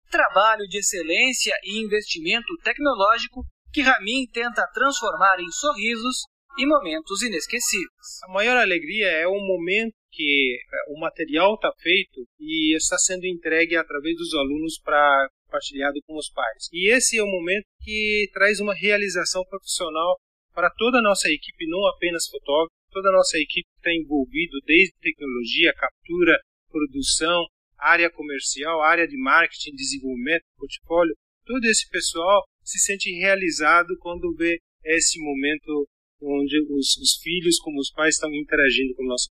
[0.09, 6.23] Trabalho de excelência e investimento tecnológico que Ramin tenta transformar em sorrisos
[6.57, 8.21] e momentos inesquecíveis.
[8.23, 13.25] A maior alegria é o momento que é, o material está feito e está sendo
[13.25, 16.67] entregue através dos alunos para compartilhado com os pais.
[16.71, 20.17] E esse é o momento que traz uma realização profissional
[20.53, 24.93] para toda a nossa equipe, não apenas fotógrafo, toda a nossa equipe está envolvida desde
[25.01, 26.37] tecnologia, captura,
[26.69, 27.45] produção,
[27.77, 31.15] área comercial, área de marketing, desenvolvimento, portfólio.
[31.45, 35.87] Todo esse pessoal se sente realizado quando vê esse momento
[36.23, 39.29] onde os, os filhos, como os pais, estão interagindo com o nosso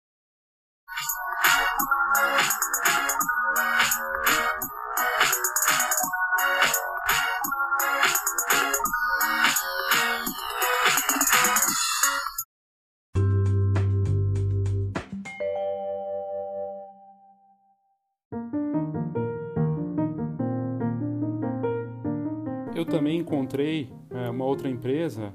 [22.74, 25.32] Eu também encontrei é, uma outra empresa,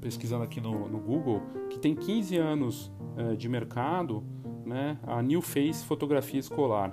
[0.00, 4.24] pesquisando aqui no, no Google, que tem 15 anos é, de mercado
[4.64, 6.92] né, a New Face Fotografia Escolar.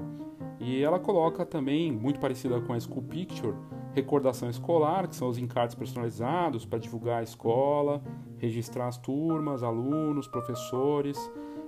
[0.60, 3.56] E ela coloca também, muito parecida com a School Picture,
[3.94, 8.02] recordação escolar, que são os encartes personalizados para divulgar a escola,
[8.38, 11.18] registrar as turmas, alunos, professores.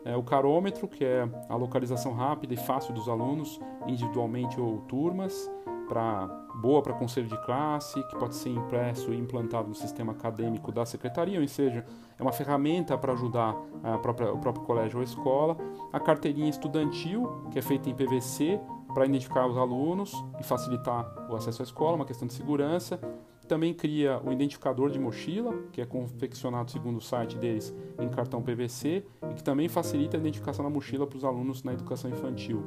[0.05, 5.49] É, o carômetro, que é a localização rápida e fácil dos alunos, individualmente ou turmas,
[5.93, 6.25] para
[6.55, 10.87] boa para conselho de classe, que pode ser impresso e implantado no sistema acadêmico da
[10.87, 11.85] secretaria, ou seja,
[12.17, 13.55] é uma ferramenta para ajudar
[14.01, 15.55] própria, o próprio colégio ou escola.
[15.91, 18.59] A carteirinha estudantil, que é feita em PVC,
[18.91, 22.99] para identificar os alunos e facilitar o acesso à escola, uma questão de segurança.
[23.47, 28.41] Também cria o identificador de mochila, que é confeccionado segundo o site deles em cartão
[28.41, 32.63] PVC e que também facilita a identificação da mochila para os alunos na educação infantil.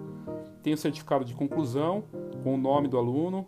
[0.62, 2.04] Tem o certificado de conclusão
[2.46, 3.44] com o nome do aluno,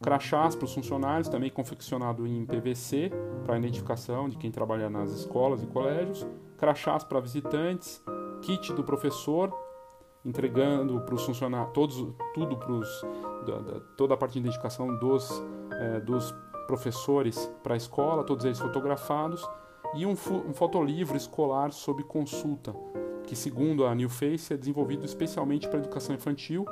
[0.00, 3.12] crachás para os funcionários, também confeccionado em PVC
[3.44, 8.02] para identificação de quem trabalha nas escolas e colégios, crachás para visitantes,
[8.40, 9.52] kit do professor
[10.24, 13.06] entregando para os funcionários todos, tudo para os,
[13.44, 15.30] da, da, toda a parte de identificação dos,
[15.70, 16.34] é, dos
[16.66, 19.46] professores para a escola, todos eles fotografados,
[19.94, 22.74] e um, um fotolivro escolar sob consulta,
[23.24, 26.64] que segundo a New Face é desenvolvido especialmente para a educação infantil,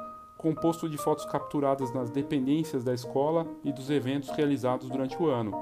[0.47, 5.53] composto de fotos capturadas nas dependências da escola e dos eventos realizados durante o ano.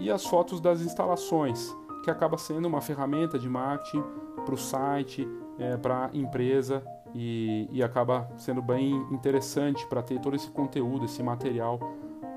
[0.00, 4.02] E as fotos das instalações, que acaba sendo uma ferramenta de marketing
[4.44, 5.28] para o site,
[5.60, 6.82] é, para a empresa
[7.14, 11.78] e, e, acaba sendo bem interessante para ter todo esse conteúdo, esse material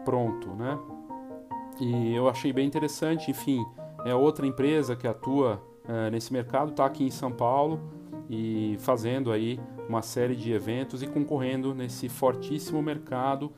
[0.06, 0.78] pronto, né?
[1.80, 3.66] E eu achei bem interessante, enfim,
[4.06, 7.80] é outra empresa que atua é, nesse mercado, está aqui em São Paulo
[8.30, 13.52] e fazendo aí uma série de eventos e concorrendo nesse fortíssimo mercado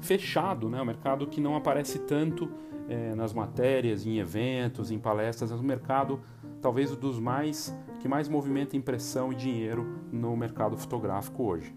[0.00, 0.80] fechado, né?
[0.82, 2.50] Um mercado que não aparece tanto
[2.88, 6.20] é, nas matérias, em eventos, em palestras, é um mercado
[6.60, 11.74] talvez dos mais que mais movimenta impressão e dinheiro no mercado fotográfico hoje.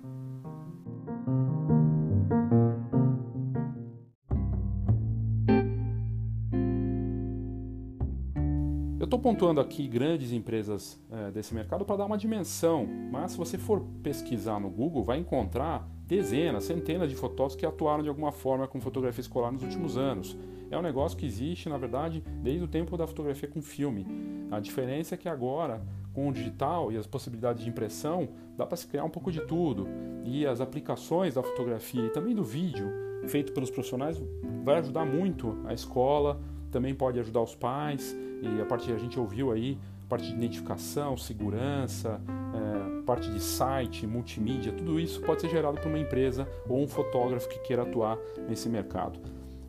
[9.12, 13.58] Estou pontuando aqui grandes empresas é, desse mercado para dar uma dimensão, mas se você
[13.58, 18.69] for pesquisar no Google, vai encontrar dezenas, centenas de fotógrafos que atuaram de alguma forma
[18.69, 20.38] com fotografia escolar nos últimos anos.
[20.69, 24.08] É um negócio que existe, na verdade, desde o tempo da fotografia com filme.
[24.50, 25.82] A diferença é que agora,
[26.13, 29.41] com o digital e as possibilidades de impressão, dá para se criar um pouco de
[29.41, 29.89] tudo.
[30.24, 32.88] E as aplicações da fotografia e também do vídeo,
[33.28, 34.24] feito pelos profissionais,
[34.63, 36.39] vai ajudar muito a escola,
[36.71, 38.15] também pode ajudar os pais.
[38.41, 39.77] E a partir a gente ouviu aí
[40.10, 45.88] parte de identificação, segurança, é, parte de site, multimídia, tudo isso pode ser gerado por
[45.88, 48.17] uma empresa ou um fotógrafo que queira atuar
[48.49, 49.19] nesse mercado.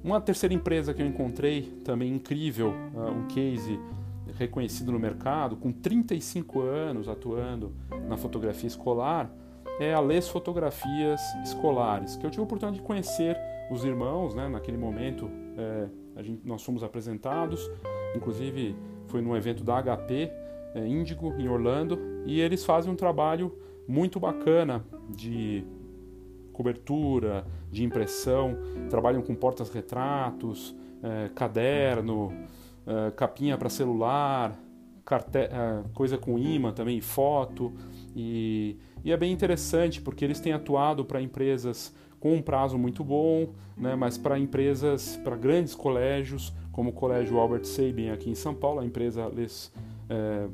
[0.02, 3.78] Uma terceira empresa que eu encontrei, também incrível, uh, um case
[4.36, 7.72] reconhecido no mercado, com 35 anos atuando
[8.08, 9.30] na fotografia escolar,
[9.78, 13.36] é a Les Fotografias Escolares, que eu tive a oportunidade de conhecer
[13.70, 15.88] os irmãos, né, naquele momento é,
[16.22, 17.70] gente, nós fomos apresentados,
[18.14, 20.30] inclusive foi num evento da HP
[20.74, 23.54] é, Índigo em Orlando e eles fazem um trabalho
[23.86, 25.64] muito bacana de
[26.52, 28.56] cobertura, de impressão,
[28.88, 32.32] trabalham com portas-retratos, é, caderno,
[32.86, 34.58] é, capinha para celular,
[35.04, 35.38] carte...
[35.38, 37.72] É, coisa com imã também, foto.
[38.14, 43.02] E, e é bem interessante porque eles têm atuado para empresas com um prazo muito
[43.02, 48.34] bom, né, mas para empresas, para grandes colégios, como o Colégio Albert Sabin aqui em
[48.34, 49.70] São Paulo, a empresa Les,
[50.08, 50.48] é,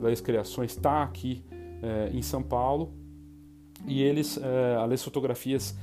[0.00, 1.44] Les Criações está aqui
[1.82, 2.92] é, em São Paulo,
[3.86, 5.76] e eles, é, a Les Fotografias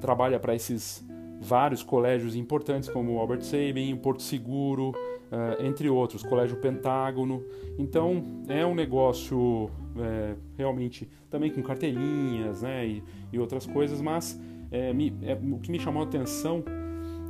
[0.00, 1.04] trabalha para esses
[1.40, 4.92] vários colégios importantes como o Albert Sabin, Porto Seguro,
[5.30, 7.42] é, entre outros, Colégio Pentágono.
[7.78, 14.40] Então é um negócio é, realmente também com carteirinhas né, e, e outras coisas, mas
[14.70, 16.64] é, me, é, o que me chamou a atenção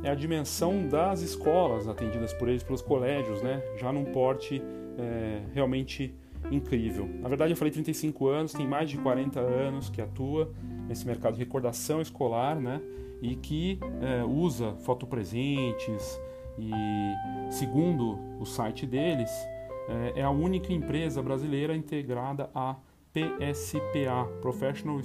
[0.03, 3.61] é a dimensão das escolas atendidas por eles, pelos colégios, né?
[3.77, 4.61] já num porte
[4.97, 6.13] é, realmente
[6.51, 7.07] incrível.
[7.19, 10.51] Na verdade, eu falei 35 anos, tem mais de 40 anos que atua
[10.87, 12.81] nesse mercado de recordação escolar né?
[13.21, 16.19] e que é, usa fotopresentes
[16.57, 16.71] e,
[17.51, 19.29] segundo o site deles,
[20.15, 22.75] é, é a única empresa brasileira integrada à
[23.13, 24.99] PSPA, Professional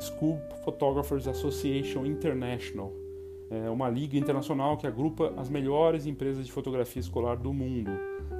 [0.00, 2.92] School Photographers Association International,
[3.52, 7.90] é uma liga internacional que agrupa as melhores empresas de fotografia escolar do mundo.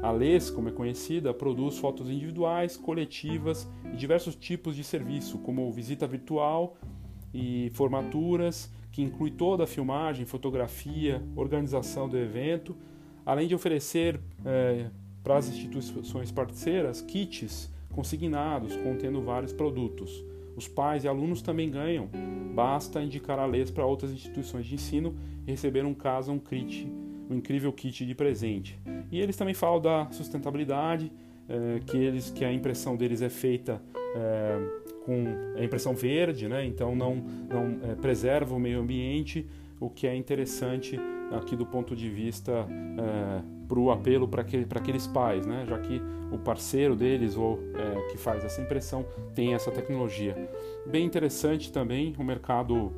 [0.03, 5.71] A LES, como é conhecida, produz fotos individuais, coletivas e diversos tipos de serviço, como
[5.71, 6.77] visita virtual
[7.35, 12.75] e formaturas, que inclui toda a filmagem, fotografia, organização do evento,
[13.25, 14.89] além de oferecer é,
[15.23, 20.25] para as instituições parceiras kits consignados contendo vários produtos.
[20.57, 22.09] Os pais e alunos também ganham.
[22.55, 26.87] Basta indicar a LES para outras instituições de ensino e receber um caso, um kit,
[27.31, 28.79] um incrível kit de presente.
[29.11, 31.13] E eles também falam da sustentabilidade,
[31.49, 33.83] é, que, eles, que a impressão deles é feita
[34.15, 34.59] é,
[35.05, 35.25] com
[35.59, 36.65] a impressão verde, né?
[36.65, 39.47] então não, não é, preserva o meio ambiente,
[39.81, 40.99] o que é interessante
[41.33, 42.67] aqui do ponto de vista
[43.73, 45.65] para o apelo para aquele, aqueles pais, né?
[45.67, 45.99] já que
[46.31, 49.03] o parceiro deles ou é, que faz essa impressão
[49.35, 50.37] tem essa tecnologia.
[50.87, 52.93] Bem interessante também o mercado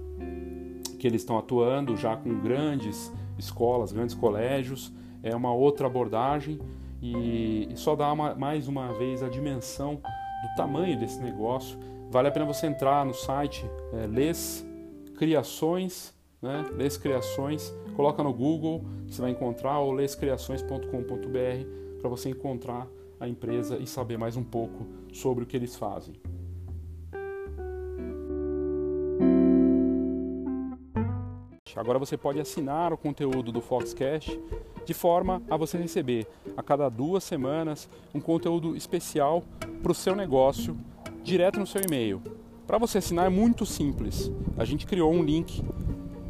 [0.99, 6.59] que eles estão atuando já com grandes escolas, grandes colégios, é uma outra abordagem
[7.01, 11.79] e, só dá uma, mais uma vez a dimensão do tamanho desse negócio.
[12.11, 14.67] Vale a pena você entrar no site é, Les
[15.17, 16.13] Criações,
[16.45, 16.65] né?
[16.77, 22.89] Les Criações Coloca no Google, você vai encontrar, ou lescriações.com.br para você encontrar
[23.21, 26.15] a empresa e saber mais um pouco sobre o que eles fazem.
[31.77, 34.41] Agora você pode assinar o conteúdo do Foxcast
[34.85, 36.27] de forma a você receber
[36.57, 39.43] a cada duas semanas um conteúdo especial
[39.83, 40.77] para o seu negócio
[41.23, 42.21] direto no seu e-mail.
[42.67, 44.33] Para você assinar é muito simples.
[44.57, 45.63] A gente criou um link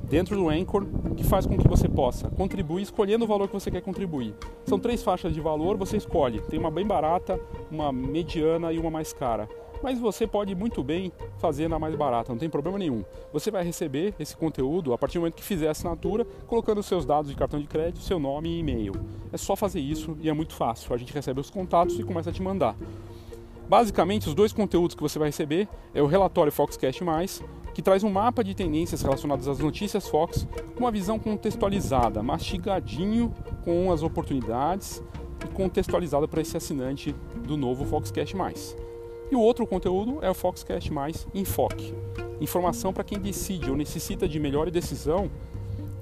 [0.09, 0.87] dentro do Anchor
[1.17, 4.35] que faz com que você possa contribuir escolhendo o valor que você quer contribuir.
[4.65, 6.41] São três faixas de valor, você escolhe.
[6.43, 7.41] Tem uma bem barata,
[7.71, 9.49] uma mediana e uma mais cara.
[9.83, 13.05] Mas você pode muito bem fazer na mais barata, não tem problema nenhum.
[13.33, 17.05] Você vai receber esse conteúdo a partir do momento que fizer a assinatura, colocando seus
[17.05, 18.95] dados de cartão de crédito, seu nome e e-mail.
[19.31, 20.95] É só fazer isso e é muito fácil.
[20.95, 22.75] A gente recebe os contatos e começa a te mandar.
[23.69, 27.03] Basicamente, os dois conteúdos que você vai receber é o relatório Foxcast+,
[27.75, 33.35] que traz um mapa de tendências relacionadas às notícias Fox com uma visão contextualizada, mastigadinho
[33.65, 35.03] com as oportunidades
[35.45, 37.15] e contextualizada para esse assinante
[37.47, 38.35] do novo Foxcast+.
[39.31, 40.89] E o outro conteúdo é o Foxcast+,
[41.35, 41.93] Enfoque.
[42.41, 45.29] Informação para quem decide ou necessita de melhor decisão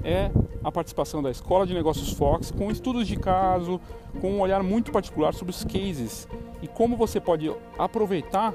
[0.04, 0.30] é
[0.62, 3.80] a participação da Escola de Negócios Fox com estudos de caso,
[4.20, 6.28] com um olhar muito particular sobre os cases
[6.60, 8.54] e como você pode aproveitar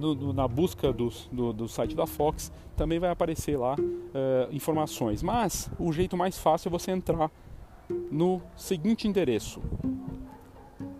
[0.00, 4.52] no, no, na busca do, do, do, site da Fox, também vai aparecer lá uh,
[4.52, 5.22] informações.
[5.22, 7.30] Mas o jeito mais fácil é você entrar
[8.10, 9.60] no seguinte endereço.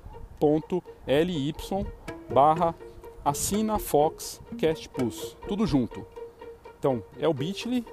[2.32, 2.76] barra
[3.24, 6.06] assina Fox Cast Plus, tudo junto.
[6.78, 7.86] Então é o bit.ly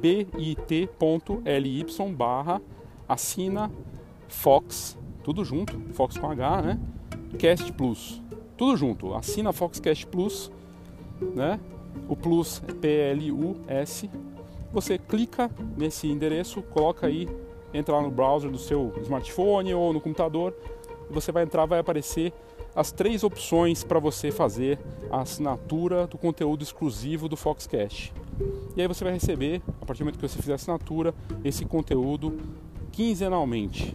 [0.00, 2.60] bit.ly barra
[3.08, 3.70] assina
[4.28, 6.80] Fox, tudo junto, Fox com H, né?
[7.38, 8.22] Cast Plus,
[8.56, 9.14] tudo junto.
[9.14, 10.50] Assina Fox Cast Plus,
[11.34, 11.58] né?
[12.08, 14.10] O Plus é P-L-U-S.
[14.72, 17.28] Você clica nesse endereço, coloca aí,
[17.74, 20.54] entra lá no browser do seu smartphone ou no computador.
[21.10, 22.32] Você vai entrar, vai aparecer
[22.74, 24.78] as três opções para você fazer
[25.10, 28.12] a assinatura do conteúdo exclusivo do Foxcast.
[28.76, 31.14] E aí você vai receber, a partir do momento que você fizer a assinatura,
[31.44, 32.38] esse conteúdo
[32.92, 33.94] quinzenalmente,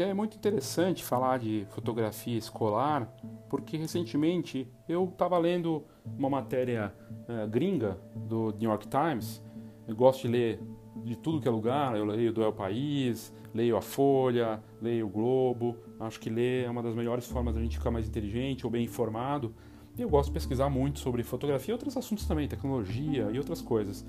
[0.00, 3.06] E é muito interessante falar de fotografia escolar,
[3.50, 5.84] porque recentemente eu estava lendo
[6.16, 6.94] uma matéria
[7.28, 9.42] uh, gringa do New York Times.
[9.86, 10.60] Eu gosto de ler
[11.04, 15.10] de tudo que é lugar, eu leio do El País, leio a Folha, leio o
[15.10, 15.76] Globo.
[16.00, 18.86] Acho que ler é uma das melhores formas da gente ficar mais inteligente ou bem
[18.86, 19.54] informado.
[19.98, 23.60] E eu gosto de pesquisar muito sobre fotografia e outros assuntos também, tecnologia e outras
[23.60, 24.02] coisas.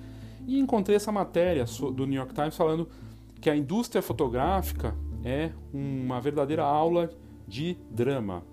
[0.48, 2.88] E encontrei essa matéria do New York Times falando
[3.42, 7.10] que a indústria fotográfica é uma verdadeira aula
[7.48, 8.44] de drama.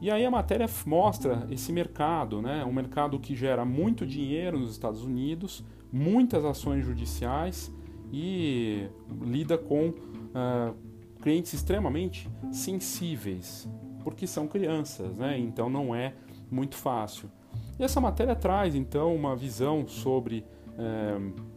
[0.00, 2.64] E aí a matéria mostra esse mercado, né?
[2.64, 5.62] um mercado que gera muito dinheiro nos Estados Unidos,
[5.92, 7.70] muitas ações judiciais
[8.10, 8.88] e
[9.20, 10.74] lida com uh,
[11.20, 13.68] clientes extremamente sensíveis,
[14.02, 15.38] porque são crianças, né?
[15.38, 16.14] então não é
[16.50, 17.30] muito fácil.
[17.78, 20.44] E essa matéria traz então uma visão sobre
[20.78, 21.50] uh,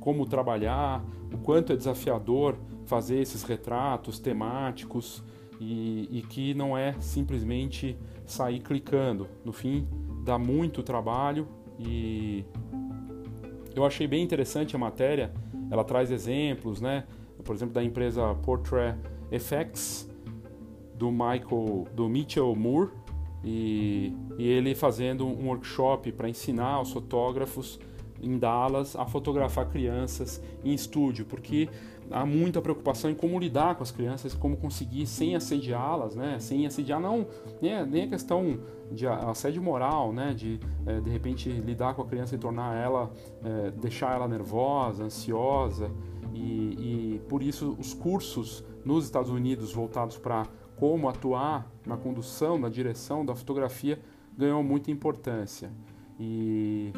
[0.00, 2.56] como trabalhar, o quanto é desafiador
[2.86, 5.22] fazer esses retratos temáticos
[5.60, 9.28] e, e, que não é simplesmente sair clicando.
[9.44, 9.86] No fim,
[10.24, 11.46] dá muito trabalho
[11.78, 12.44] e
[13.74, 15.32] eu achei bem interessante a matéria.
[15.70, 17.04] Ela traz exemplos, né?
[17.42, 18.96] Por exemplo, da empresa Portrait
[19.30, 20.08] Effects
[20.94, 22.90] do Michael, do Mitchell Moore
[23.44, 27.78] e, e ele fazendo um workshop para ensinar os fotógrafos
[28.22, 31.68] em Dallas a fotografar crianças em estúdio, porque
[32.10, 36.38] há muita preocupação em como lidar com as crianças, como conseguir sem assediá-las, né?
[36.38, 37.26] Sem assediar não,
[37.60, 38.58] nem, nem a questão
[38.90, 40.34] de assédio moral, né?
[40.34, 43.10] De é, de repente lidar com a criança e tornar ela,
[43.42, 45.90] é, deixar ela nervosa, ansiosa
[46.34, 50.46] e, e por isso os cursos nos Estados Unidos voltados para
[50.76, 53.98] como atuar na condução, na direção da fotografia
[54.36, 55.70] ganhou muita importância.
[56.18, 56.92] E,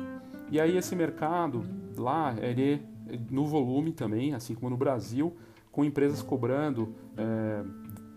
[0.51, 1.63] e aí esse mercado
[1.97, 2.83] lá, ele
[3.31, 5.37] no volume também, assim como no Brasil,
[5.71, 7.63] com empresas cobrando é,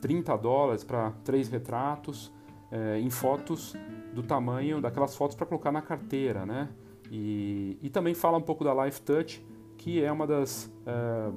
[0.02, 2.32] 30 dólares para três retratos
[2.72, 3.76] é, em fotos
[4.14, 6.70] do tamanho daquelas fotos para colocar na carteira, né?
[7.12, 9.44] E, e, também fala um pouco da Life Touch,
[9.78, 11.32] que é uma das é,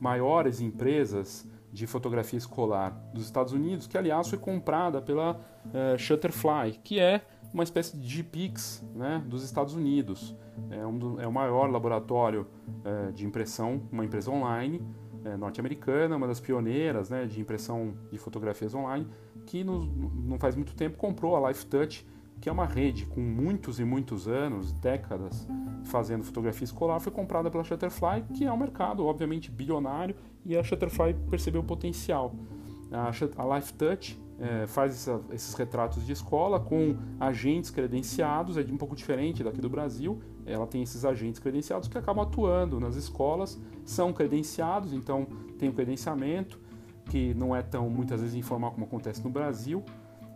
[0.00, 5.38] maiores empresas de fotografia escolar dos Estados Unidos, que aliás foi comprada pela
[5.98, 7.20] Shutterfly, que é
[7.52, 10.36] uma espécie de GPix né, dos Estados Unidos.
[10.70, 12.46] É, um do, é o maior laboratório
[12.84, 14.82] é, de impressão, uma empresa online
[15.24, 19.06] é, norte-americana, uma das pioneiras né, de impressão de fotografias online,
[19.46, 22.06] que não faz muito tempo comprou a Life Touch,
[22.40, 25.46] que é uma rede com muitos e muitos anos, décadas,
[25.84, 30.62] fazendo fotografia escolar, foi comprada pela Shutterfly, que é um mercado, obviamente, bilionário, e a
[30.62, 32.34] Shutterfly percebeu o potencial.
[32.92, 38.60] A, a Life Touch é, faz essa, esses retratos de escola com agentes credenciados, é
[38.60, 40.20] um pouco diferente daqui do Brasil.
[40.46, 45.26] Ela tem esses agentes credenciados que acabam atuando nas escolas, são credenciados, então
[45.58, 46.60] tem o credenciamento,
[47.06, 49.82] que não é tão muitas vezes informal como acontece no Brasil.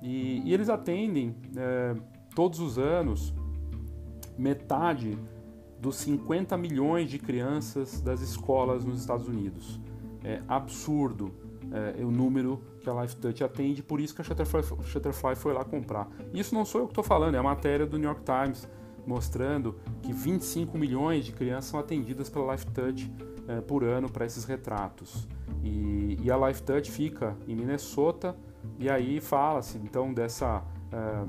[0.02, 1.94] E, e eles atendem é,
[2.34, 3.32] todos os anos
[4.36, 5.16] metade
[5.78, 9.80] dos 50 milhões de crianças das escolas nos Estados Unidos.
[10.24, 11.32] É absurdo
[11.72, 15.52] é, o número que a Life Touch atende, por isso que a Shutterfly, Shutterfly foi
[15.52, 16.08] lá comprar.
[16.32, 18.68] Isso não sou eu que estou falando, é a matéria do New York Times
[19.06, 23.10] mostrando que 25 milhões de crianças são atendidas pela Life Touch
[23.48, 25.26] é, por ano para esses retratos.
[25.62, 28.36] E, e, a Life Touch fica em Minnesota
[28.78, 30.62] e aí fala-se então dessa
[30.92, 31.24] é,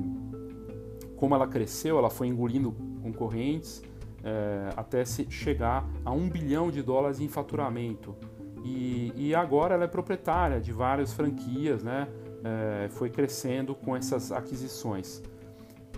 [1.16, 3.82] como ela cresceu, ela foi engolindo concorrentes
[4.24, 8.16] é, até se chegar a um bilhão de dólares em faturamento
[8.64, 12.08] e, e agora ela é proprietária de várias franquias, né?
[12.44, 15.22] É, foi crescendo com essas aquisições.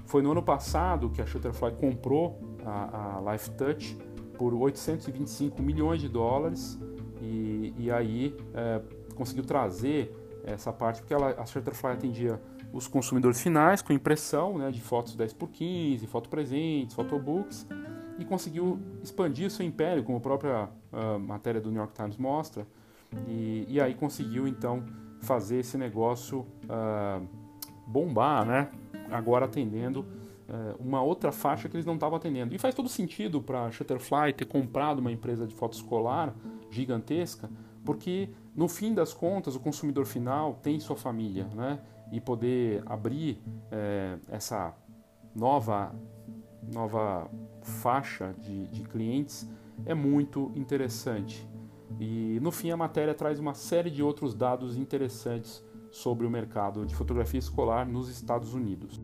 [0.06, 3.98] Foi no ano passado que a Shutterfly comprou a, a Life Touch
[4.38, 6.80] por 825 milhões de dólares
[7.22, 8.82] e, e aí é,
[9.16, 10.14] conseguiu trazer
[10.44, 12.40] essa parte porque ela, a Shutterfly atendia
[12.72, 17.66] os consumidores finais com impressão né, de fotos 10 por 15, foto presentes, photobooks
[18.18, 22.66] e conseguiu expandir seu império, como a própria uh, matéria do New York Times mostra,
[23.28, 24.84] e, e aí conseguiu então
[25.22, 27.26] fazer esse negócio uh,
[27.88, 28.70] bombar, né?
[29.12, 30.06] Agora atendendo
[30.48, 32.54] é, uma outra faixa que eles não estavam atendendo.
[32.54, 36.34] E faz todo sentido para Shutterfly ter comprado uma empresa de foto escolar
[36.70, 37.50] gigantesca,
[37.84, 41.80] porque no fim das contas o consumidor final tem sua família, né?
[42.12, 43.42] E poder abrir
[43.72, 44.76] é, essa
[45.36, 45.94] nova
[46.74, 47.30] nova
[47.62, 49.50] faixa de, de clientes
[49.86, 51.48] é muito interessante.
[52.00, 56.86] E no fim a matéria traz uma série de outros dados interessantes sobre o mercado
[56.86, 59.02] de fotografia escolar nos Estados Unidos.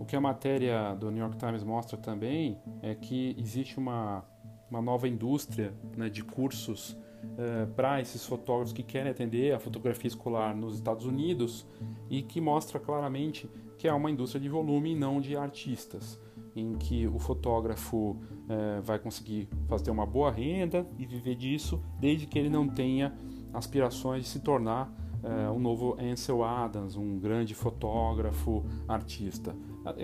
[0.00, 4.24] O que a matéria do New York Times mostra também é que existe uma,
[4.70, 6.96] uma nova indústria né, de cursos
[7.38, 11.66] eh, para esses fotógrafos que querem atender a fotografia escolar nos Estados Unidos
[12.08, 13.48] e que mostra claramente
[13.78, 16.18] que é uma indústria de volume e não de artistas,
[16.54, 18.16] em que o fotógrafo
[18.48, 23.14] eh, vai conseguir fazer uma boa renda e viver disso, desde que ele não tenha
[23.52, 29.54] aspirações de se tornar uh, um novo Ansel Adams, um grande fotógrafo, artista.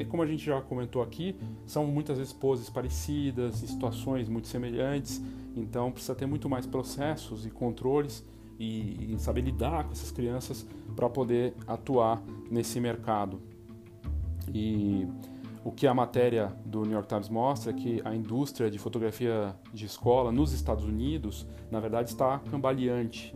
[0.09, 5.21] Como a gente já comentou aqui, são muitas vezes poses parecidas, situações muito semelhantes,
[5.57, 8.25] então precisa ter muito mais processos e controles
[8.59, 13.41] e, e saber lidar com essas crianças para poder atuar nesse mercado.
[14.53, 15.07] E
[15.65, 19.55] o que a matéria do New York Times mostra é que a indústria de fotografia
[19.73, 23.35] de escola nos Estados Unidos, na verdade, está cambaleante.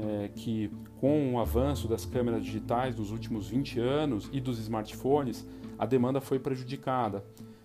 [0.00, 5.44] É, que com o avanço das câmeras digitais dos últimos 20 anos e dos smartphones,
[5.76, 7.24] a demanda foi prejudicada.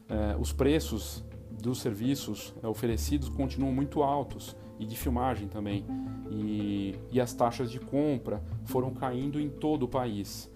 [0.09, 1.23] É, os preços
[1.63, 5.85] dos serviços é, oferecidos continuam muito altos e de filmagem também.
[6.29, 10.51] E, e as taxas de compra foram caindo em todo o país.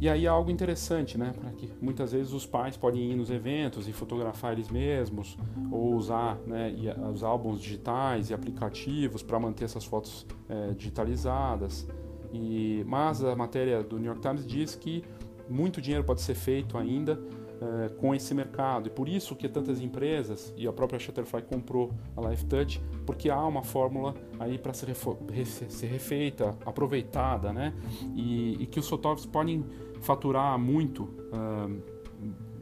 [0.00, 1.34] E aí é algo interessante, né?
[1.38, 5.36] Para que muitas vezes os pais podem ir nos eventos e fotografar eles mesmos,
[5.70, 6.72] ou usar né,
[7.12, 11.86] os álbuns digitais e aplicativos para manter essas fotos é, digitalizadas.
[12.32, 15.04] E, mas a matéria do New York Times diz que
[15.50, 17.20] muito dinheiro pode ser feito ainda
[17.60, 21.92] é, com esse mercado e por isso que tantas empresas e a própria Shutterfly comprou
[22.16, 27.74] a LifeTouch porque há uma fórmula aí para ser, ser, refeita, aproveitada, né?
[28.14, 29.64] E, e, que os fotógrafos podem
[30.00, 31.82] faturar muito uh,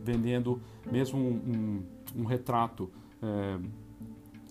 [0.02, 1.82] vendendo mesmo um,
[2.16, 2.90] um, um retrato
[3.22, 3.62] uh,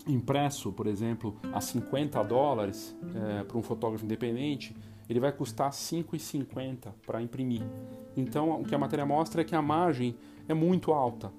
[0.06, 2.96] impresso, por exemplo, a 50 dólares
[3.48, 4.76] para um fotógrafo independente,
[5.08, 7.62] ele vai custar 5,50 para imprimir.
[8.16, 10.16] Então, o que a matéria mostra é que a margem
[10.48, 11.32] é muito alta.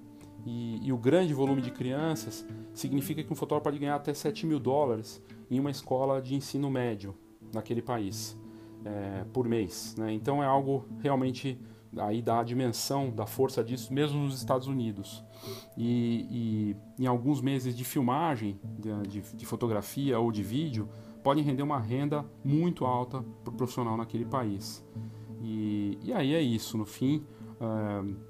[0.46, 4.46] E, e, o grande volume de crianças significa que um fotógrafo pode ganhar até 7
[4.46, 7.14] mil dólares em uma escola de ensino médio
[7.54, 8.38] naquele país
[8.86, 9.96] é, por mês.
[9.98, 10.14] Né?
[10.14, 11.60] Então é algo realmente
[11.98, 15.24] aí dá a dimensão da força disso mesmo nos Estados Unidos.
[15.76, 20.90] E, e em alguns meses de filmagem, de, de, de fotografia ou de vídeo,
[21.24, 24.86] podem render uma renda muito alta para o profissional naquele país.
[25.42, 27.24] E, e aí é isso, no fim,
[27.60, 28.28] é,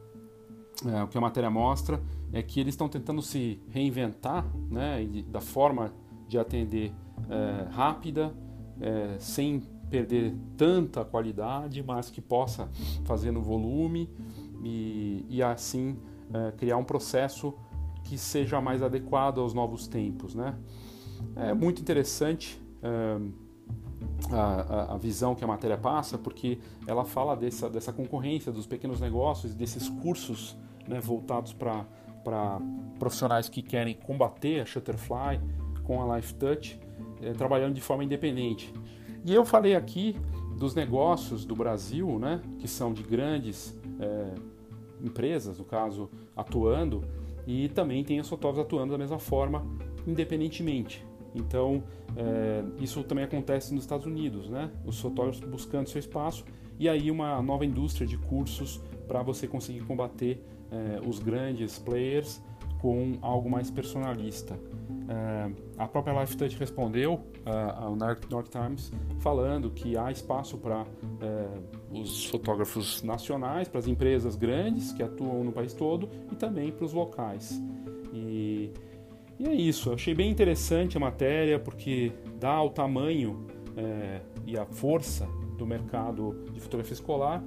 [0.86, 2.01] é, o que a matéria mostra
[2.32, 5.93] é que eles estão tentando se reinventar né, da forma
[6.28, 6.93] de atender
[7.30, 8.34] é, rápida,
[8.80, 12.69] é, sem perder tanta qualidade, mas que possa
[13.05, 14.09] fazer no volume
[14.63, 15.97] e, e assim
[16.34, 17.53] é, criar um processo
[18.03, 20.36] que seja mais adequado aos novos tempos.
[20.36, 20.55] Né?
[21.36, 23.19] É muito interessante é,
[24.31, 28.99] a, a, visão que a matéria passa, porque ela fala dessa, dessa concorrência dos pequenos
[28.99, 31.85] negócios, desses cursos né, voltados para
[32.99, 35.39] profissionais que querem combater a Shutterfly
[35.83, 36.79] com a Life Touch,
[37.21, 38.73] é, trabalhando de forma independente.
[39.25, 40.15] E eu falei aqui
[40.57, 44.33] dos negócios do Brasil, né, que são de grandes é,
[45.01, 47.03] empresas, no caso, atuando,
[47.45, 49.65] e também tem os fotógrafos atuando da mesma forma,
[50.05, 51.06] independentemente.
[51.36, 51.84] Então,
[52.15, 54.71] é, isso também acontece nos Estados Unidos, né?
[54.86, 56.43] Os fotógrafos buscando seu espaço
[56.80, 62.41] e aí uma nova indústria de cursos para você conseguir combater é, os grandes players
[62.80, 64.59] com algo mais personalista.
[65.09, 67.21] É, a própria LifeTouch respondeu
[67.78, 70.86] ao New York Times falando que há espaço para
[71.89, 76.86] os fotógrafos nacionais, para as empresas grandes que atuam no país todo e também para
[76.86, 77.61] os locais.
[79.39, 84.57] E é isso, eu achei bem interessante a matéria porque dá o tamanho é, e
[84.57, 85.27] a força
[85.57, 87.43] do mercado de fotografia escolar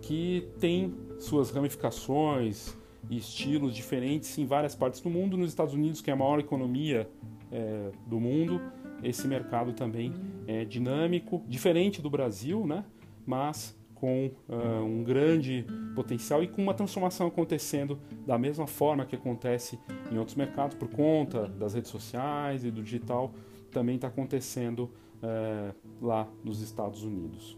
[0.00, 2.76] que tem suas ramificações
[3.10, 5.36] e estilos diferentes em várias partes do mundo.
[5.36, 7.08] Nos Estados Unidos, que é a maior economia
[7.50, 8.60] é, do mundo,
[9.02, 10.12] esse mercado também
[10.46, 12.84] é dinâmico, diferente do Brasil, né?
[13.26, 19.16] mas com uh, um grande potencial e com uma transformação acontecendo da mesma forma que
[19.16, 19.78] acontece
[20.10, 23.32] em outros mercados por conta das redes sociais e do digital
[23.70, 24.90] também está acontecendo
[25.22, 27.56] é, lá nos Estados Unidos.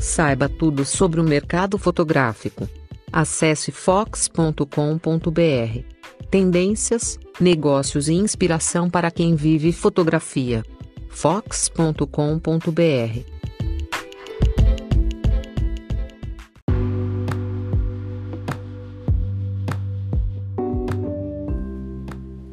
[0.00, 2.68] Saiba tudo sobre o mercado fotográfico.
[3.12, 4.58] Acesse fox.com.br.
[6.30, 10.64] Tendências, negócios e inspiração para quem vive fotografia.
[11.08, 12.08] fox.com.br.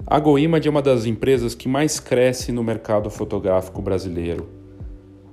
[0.08, 4.48] A GoImage é uma das empresas que mais cresce no mercado fotográfico brasileiro.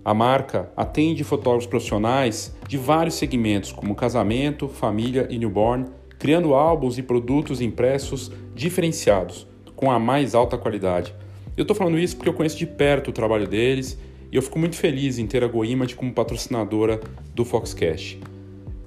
[0.04, 5.86] A marca atende fotógrafos profissionais de vários segmentos, como casamento, família e newborn,
[6.18, 11.14] criando álbuns e produtos impressos diferenciados, com a mais alta qualidade.
[11.56, 13.98] Eu estou falando isso porque eu conheço de perto o trabalho deles
[14.30, 17.00] e eu fico muito feliz em ter a GoImage como patrocinadora
[17.34, 18.18] do Foxcast.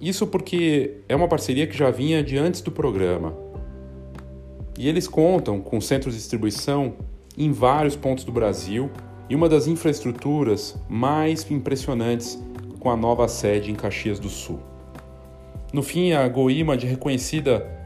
[0.02, 3.34] Isso porque é uma parceria que já vinha de antes do programa.
[4.78, 6.96] E eles contam com centros de distribuição
[7.38, 8.90] em vários pontos do Brasil
[9.30, 12.42] e uma das infraestruturas mais impressionantes
[12.80, 14.60] com a nova sede em Caxias do Sul.
[15.74, 17.68] No fim, a GoImage é reconhecida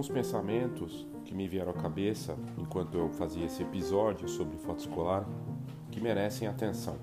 [0.00, 5.28] Alguns pensamentos que me vieram à cabeça enquanto eu fazia esse episódio sobre foto escolar
[5.90, 6.96] que merecem atenção.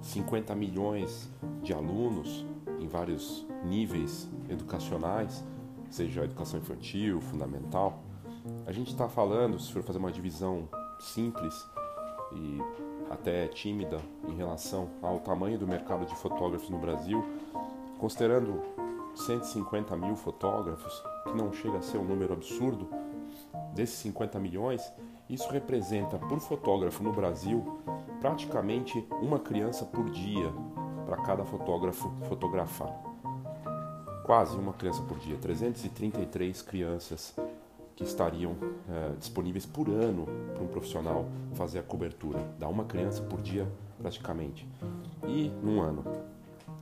[0.00, 1.30] 50 milhões
[1.62, 2.46] de alunos
[2.80, 5.44] em vários níveis educacionais
[5.90, 8.02] seja educação infantil, fundamental,
[8.66, 10.66] a gente está falando, se for fazer uma divisão
[10.98, 11.54] simples
[12.32, 12.58] e
[13.10, 17.22] até tímida em relação ao tamanho do mercado de fotógrafos no Brasil,
[17.98, 18.62] considerando
[19.14, 22.88] 150 mil fotógrafos, que não chega a ser um número absurdo,
[23.74, 24.92] desses 50 milhões,
[25.28, 27.80] isso representa por fotógrafo no Brasil
[28.20, 30.52] praticamente uma criança por dia
[31.06, 33.14] para cada fotógrafo fotografar
[34.24, 37.36] quase uma criança por dia, 333 crianças
[37.94, 38.56] que estariam
[38.90, 42.40] é, disponíveis por ano para um profissional fazer a cobertura.
[42.58, 44.66] Dá uma criança por dia praticamente.
[45.28, 46.02] E num ano.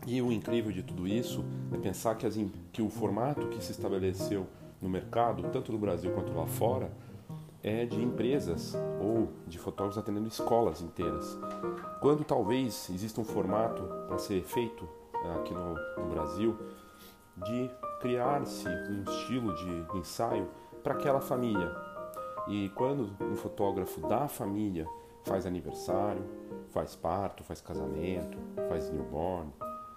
[0.07, 2.36] E o incrível de tudo isso é pensar que, as,
[2.72, 4.46] que o formato que se estabeleceu
[4.80, 6.90] no mercado, tanto no Brasil quanto lá fora,
[7.62, 11.38] é de empresas ou de fotógrafos atendendo escolas inteiras.
[12.00, 14.88] Quando talvez exista um formato para ser feito
[15.24, 16.59] é, aqui no, no Brasil,
[17.36, 20.48] de criar-se um estilo de ensaio
[20.82, 21.72] para aquela família.
[22.48, 24.86] E quando um fotógrafo da família
[25.24, 26.24] faz aniversário,
[26.70, 28.36] faz parto, faz casamento,
[28.68, 29.53] faz newborn,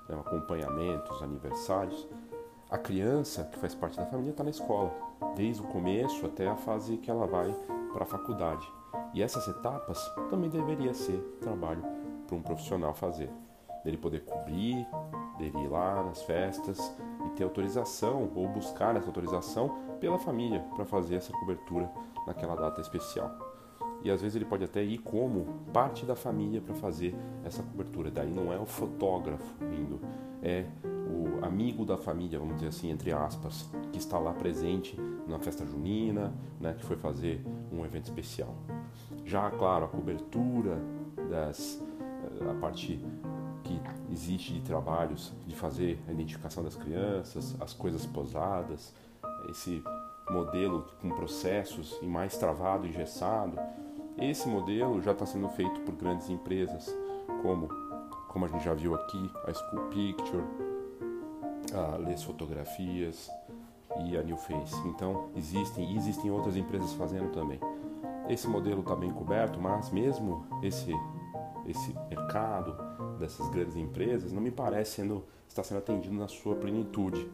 [0.07, 2.07] né, acompanhamentos, aniversários,
[2.69, 4.93] a criança que faz parte da família está na escola,
[5.35, 7.53] desde o começo até a fase que ela vai
[7.93, 8.67] para a faculdade.
[9.13, 11.83] E essas etapas também deveria ser trabalho
[12.27, 13.29] para um profissional fazer
[13.85, 14.85] dele poder cobrir,
[15.37, 16.91] dele ir lá nas festas
[17.27, 21.89] e ter autorização ou buscar essa autorização pela família para fazer essa cobertura
[22.25, 23.44] naquela data especial.
[24.05, 28.11] E às vezes ele pode até ir como parte da família para fazer essa cobertura.
[28.11, 29.99] Daí não é o fotógrafo indo,
[30.43, 34.95] é o amigo da família, vamos dizer assim, entre aspas, que está lá presente
[35.27, 36.31] na festa junina,
[36.61, 37.43] né, que foi fazer
[37.73, 38.55] um evento especial.
[39.25, 40.79] Já, claro, a cobertura
[41.27, 41.83] das
[42.47, 43.03] a parte
[43.63, 43.81] que
[44.11, 48.93] existe de trabalhos de fazer a identificação das crianças, as coisas posadas,
[49.49, 49.83] esse
[50.29, 53.57] modelo com processos e mais travado, engessado,
[54.17, 56.95] esse modelo já está sendo feito por grandes empresas,
[57.41, 57.67] como,
[58.27, 60.43] como a gente já viu aqui, a School Picture,
[61.73, 63.29] a Les Fotografias
[64.05, 64.75] e a New Face.
[64.87, 67.59] Então existem e existem outras empresas fazendo também.
[68.29, 70.91] Esse modelo está bem coberto, mas mesmo esse
[71.67, 72.75] esse mercado
[73.17, 77.27] dessas grandes empresas não me parece sendo, estar sendo atendido na sua plenitude.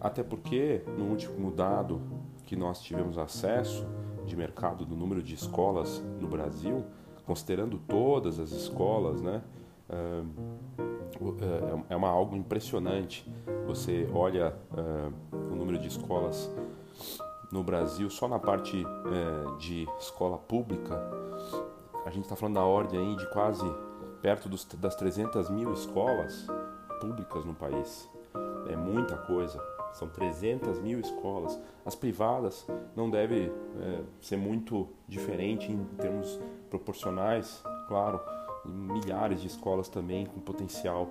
[0.00, 2.00] Até porque, no último dado
[2.46, 3.86] que nós tivemos acesso
[4.26, 6.84] de mercado do número de escolas no Brasil,
[7.26, 9.42] considerando todas as escolas, né,
[11.88, 13.30] é uma algo impressionante.
[13.66, 14.56] Você olha
[15.32, 16.50] o número de escolas
[17.52, 18.84] no Brasil só na parte
[19.58, 21.00] de escola pública
[22.04, 23.64] a gente está falando da ordem aí de quase
[24.20, 26.46] perto das 300 mil escolas
[27.00, 28.08] públicas no país.
[28.68, 29.58] É muita coisa.
[29.94, 31.58] São 300 mil escolas.
[31.86, 36.38] As privadas não deve é, ser muito diferente em termos
[36.68, 38.20] proporcionais, claro.
[38.66, 41.08] Milhares de escolas também com potencial,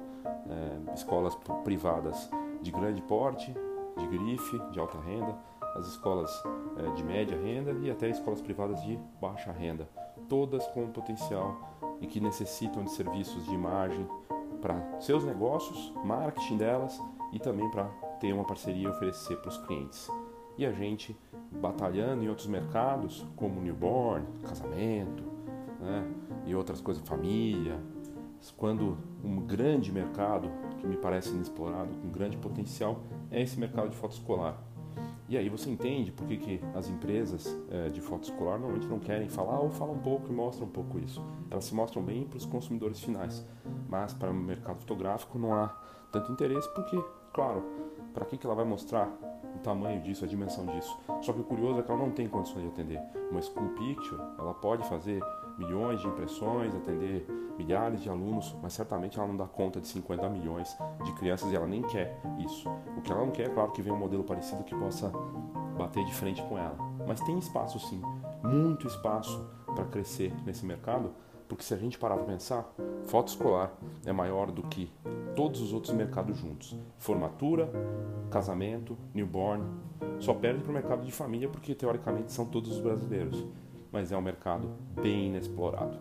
[0.50, 2.30] é, escolas privadas
[2.62, 3.56] de grande porte,
[3.96, 5.38] de grife, de alta renda,
[5.76, 6.32] as escolas
[6.78, 9.88] é, de média renda e até escolas privadas de baixa renda,
[10.28, 14.08] todas com potencial e que necessitam de serviços de imagem
[14.62, 17.00] para seus negócios, marketing delas
[17.32, 17.90] e também para
[18.24, 20.10] ter uma parceria e oferecer para os clientes.
[20.58, 21.14] E a gente
[21.52, 25.24] batalhando em outros mercados, como newborn, casamento,
[25.78, 26.10] né,
[26.46, 27.78] e outras coisas, família,
[28.56, 33.98] quando um grande mercado que me parece inexplorado, com grande potencial, é esse mercado de
[33.98, 34.58] foto escolar.
[35.28, 39.00] E aí você entende por que, que as empresas é, de foto escolar normalmente não
[39.00, 41.22] querem falar ou falam um pouco e mostram um pouco isso.
[41.52, 43.46] Elas se mostram bem para os consumidores finais,
[43.90, 45.68] mas para o mercado fotográfico não há
[46.10, 47.04] tanto interesse porque,
[47.34, 47.84] claro,
[48.14, 49.10] para que, que ela vai mostrar
[49.56, 50.98] o tamanho disso, a dimensão disso?
[51.22, 53.02] Só que o curioso é que ela não tem condições de atender.
[53.32, 55.22] Uma School Picture, ela pode fazer
[55.58, 57.26] milhões de impressões, atender
[57.58, 61.56] milhares de alunos, mas certamente ela não dá conta de 50 milhões de crianças e
[61.56, 62.70] ela nem quer isso.
[62.98, 65.12] O que ela não quer é, claro, que venha um modelo parecido que possa
[65.78, 66.78] bater de frente com ela.
[67.08, 68.02] Mas tem espaço sim,
[68.44, 71.12] muito espaço para crescer nesse mercado,
[71.56, 72.74] porque se a gente parar para pensar,
[73.06, 73.74] foto escolar
[74.06, 74.92] é maior do que
[75.36, 76.76] todos os outros mercados juntos.
[76.98, 77.70] Formatura,
[78.30, 79.64] casamento, newborn,
[80.20, 83.46] só perde para o mercado de família porque teoricamente são todos os brasileiros
[83.94, 84.68] mas é um mercado
[85.00, 86.00] bem inexplorado.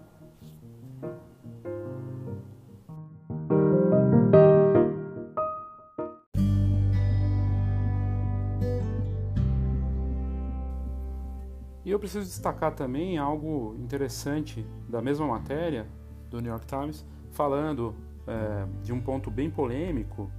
[11.92, 15.86] Eu preciso destacar também algo interessante da mesma matéria
[16.30, 17.94] do New York Times, falando
[18.26, 20.30] é, de um ponto bem polêmico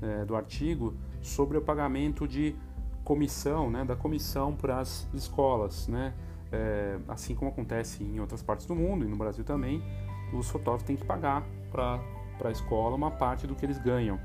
[0.00, 2.54] é, do artigo sobre o pagamento de
[3.04, 6.14] comissão, né, da comissão para as escolas, né,
[6.52, 9.82] é, assim como acontece em outras partes do mundo e no Brasil também,
[10.32, 12.00] os fotógrafos têm que pagar para
[12.44, 14.18] a escola uma parte do que eles ganham.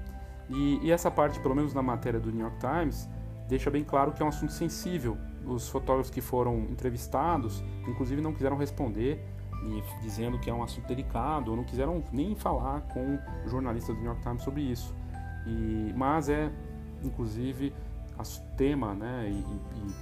[0.49, 3.09] E, e, essa parte, pelo menos na matéria do New York Times,
[3.47, 5.17] deixa bem claro que é um assunto sensível.
[5.47, 9.23] Os fotógrafos que foram entrevistados, inclusive, não quiseram responder,
[10.01, 13.99] dizendo que é um assunto delicado, ou não quiseram nem falar com o jornalista do
[13.99, 14.93] New York Times sobre isso.
[15.45, 16.51] E, mas é,
[17.03, 17.73] inclusive,
[18.57, 19.95] tema né, e, e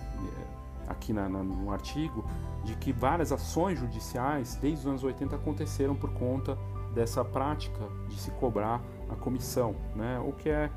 [0.88, 2.26] aqui na, na, no artigo,
[2.64, 6.58] de que várias ações judiciais desde os anos 80 aconteceram por conta
[6.94, 10.20] dessa prática de se cobrar a comissão, né?
[10.20, 10.70] O que é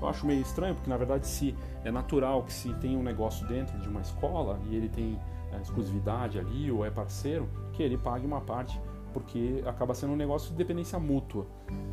[0.00, 3.46] eu acho meio estranho, porque na verdade se é natural que se tem um negócio
[3.46, 5.18] dentro de uma escola e ele tem
[5.52, 8.80] é, exclusividade ali ou é parceiro, que ele pague uma parte,
[9.12, 11.46] porque acaba sendo um negócio de dependência mútua.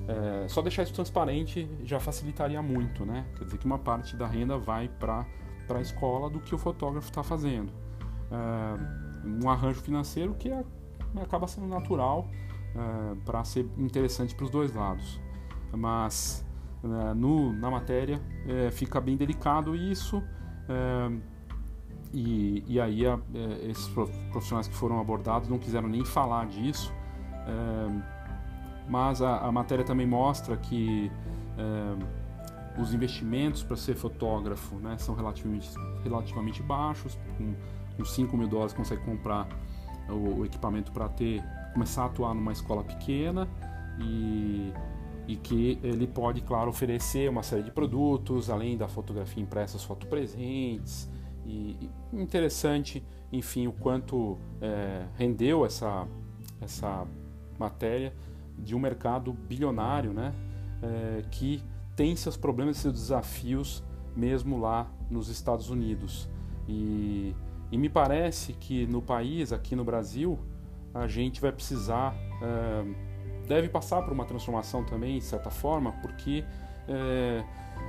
[0.07, 3.25] É, só deixar isso transparente já facilitaria muito, né?
[3.37, 5.25] Quer dizer que uma parte da renda vai para
[5.69, 7.71] a escola do que o fotógrafo está fazendo.
[8.31, 10.63] É, um arranjo financeiro que é,
[11.21, 12.27] acaba sendo natural
[12.75, 15.21] é, para ser interessante para os dois lados.
[15.71, 16.45] Mas
[17.15, 20.21] no, na matéria é, fica bem delicado isso.
[20.67, 21.11] É,
[22.13, 23.87] e, e, aí a, é, esses
[24.31, 26.93] profissionais que foram abordados não quiseram nem falar disso.
[28.87, 31.11] mas a, a, matéria também mostra que
[32.77, 35.69] os investimentos para ser fotógrafo né, são relativamente,
[36.03, 37.17] relativamente baixos.
[37.37, 37.55] Com,
[37.97, 39.47] com 5 mil dólares consegue comprar
[40.09, 43.47] o, o equipamento para ter começar a atuar numa escola pequena
[43.99, 44.71] e,
[45.27, 49.83] e que ele pode, claro, oferecer uma série de produtos, além da fotografia impressa, as
[49.83, 51.09] fotopresentes.
[51.45, 51.77] E,
[52.13, 56.07] e interessante, enfim, o quanto é, rendeu essa,
[56.61, 57.07] essa
[57.57, 58.13] matéria
[58.57, 60.33] de um mercado bilionário, né,
[60.81, 61.63] é, que
[61.95, 63.83] tem seus problemas e seus desafios
[64.15, 66.29] mesmo lá nos Estados Unidos.
[66.67, 67.35] E,
[67.71, 70.39] e me parece que no país, aqui no Brasil,
[70.93, 73.12] a gente vai precisar, é,
[73.47, 76.43] deve passar por uma transformação também, de certa forma, porque
[76.87, 77.43] é,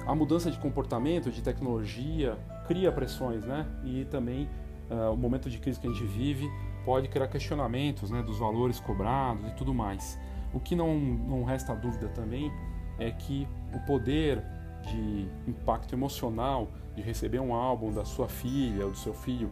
[0.07, 2.37] a mudança de comportamento, de tecnologia,
[2.67, 3.67] cria pressões, né?
[3.85, 4.49] E também
[4.91, 6.49] é, o momento de crise que a gente vive
[6.85, 10.19] pode criar questionamentos né, dos valores cobrados e tudo mais.
[10.53, 12.53] O que não, não resta dúvida também
[12.99, 14.43] é que o poder
[14.83, 19.51] de impacto emocional de receber um álbum da sua filha ou do seu filho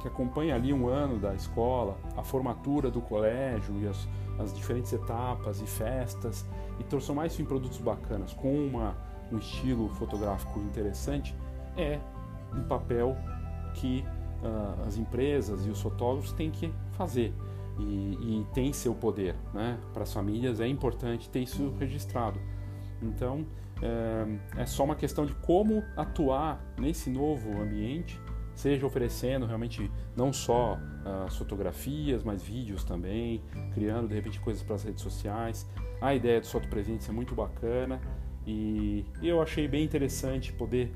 [0.00, 4.08] que acompanha ali um ano da escola, a formatura do colégio e as,
[4.42, 6.46] as diferentes etapas e festas
[6.78, 8.96] e transformar isso em produtos bacanas com uma,
[9.30, 11.34] um estilo fotográfico interessante
[11.76, 12.00] é
[12.54, 13.16] um papel
[13.74, 14.04] que
[14.42, 17.32] uh, as empresas e os fotógrafos têm que fazer
[17.78, 19.78] e, e tem seu poder, né?
[19.92, 22.38] Para as famílias é importante ter isso registrado
[23.00, 23.46] Então,
[23.80, 28.20] é, é só uma questão de como atuar nesse novo ambiente,
[28.60, 30.78] seja oferecendo realmente não só
[31.26, 33.42] as fotografias, mas vídeos também,
[33.72, 35.66] criando de repente coisas para as redes sociais.
[36.00, 38.00] A ideia do foto presente é muito bacana
[38.46, 40.92] e eu achei bem interessante poder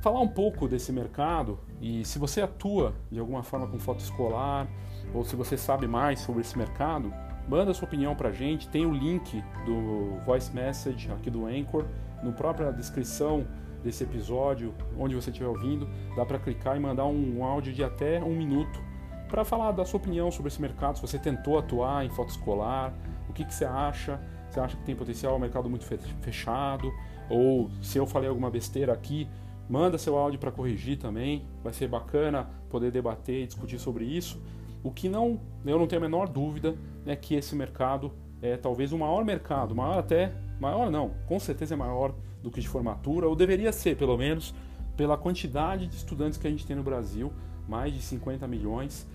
[0.00, 4.68] falar um pouco desse mercado e se você atua de alguma forma com foto escolar
[5.14, 7.12] ou se você sabe mais sobre esse mercado,
[7.48, 8.68] manda sua opinião para a gente.
[8.68, 11.86] Tem o link do voice message aqui do Anchor
[12.22, 13.46] no própria descrição
[13.82, 18.22] desse episódio, onde você estiver ouvindo, dá para clicar e mandar um áudio de até
[18.22, 18.80] um minuto
[19.28, 20.96] para falar da sua opinião sobre esse mercado.
[20.96, 22.92] Se você tentou atuar em foto escolar,
[23.28, 24.20] o que, que você acha?
[24.50, 25.32] Você acha que tem potencial?
[25.32, 25.86] É um mercado muito
[26.20, 26.92] fechado?
[27.30, 29.26] Ou se eu falei alguma besteira aqui,
[29.68, 31.46] manda seu áudio para corrigir também.
[31.64, 34.38] Vai ser bacana poder debater e discutir sobre isso.
[34.82, 36.74] O que não, eu não tenho a menor dúvida
[37.06, 38.12] é que esse mercado
[38.42, 42.12] é talvez o maior mercado, maior até, maior não, com certeza é maior
[42.42, 44.54] do que de formatura, ou deveria ser pelo menos,
[44.96, 47.32] pela quantidade de estudantes que a gente tem no Brasil,
[47.68, 49.06] mais de 50 milhões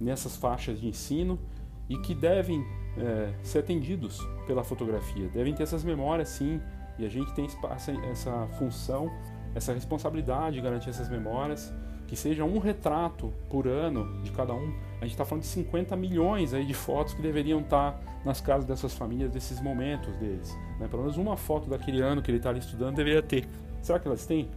[0.00, 1.38] nessas faixas de ensino
[1.88, 2.64] e que devem
[2.96, 6.60] é, ser atendidos pela fotografia, devem ter essas memórias sim,
[6.98, 7.46] e a gente tem
[8.10, 9.10] essa, função,
[9.54, 11.72] essa responsabilidade de garantir essas memórias,
[12.12, 14.70] que seja um retrato por ano de cada um.
[15.00, 18.38] A gente está falando de 50 milhões aí de fotos que deveriam estar tá nas
[18.38, 20.54] casas dessas famílias, desses momentos deles.
[20.78, 20.88] Né?
[20.88, 23.48] Pelo menos uma foto daquele ano que ele está ali estudando deveria ter.
[23.80, 24.50] Será que elas têm?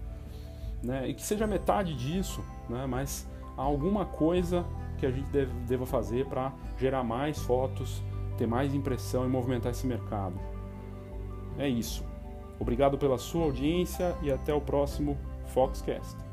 [0.84, 1.08] Né?
[1.08, 2.86] E que seja metade disso, né?
[2.86, 3.26] mas
[3.56, 4.66] alguma coisa
[4.98, 8.04] que a gente deve, deva fazer para gerar mais fotos,
[8.38, 10.38] ter mais impressão e movimentar esse mercado.
[11.58, 12.04] É isso.
[12.60, 15.18] Obrigado pela sua audiência e até o próximo
[15.54, 16.25] Foxcast.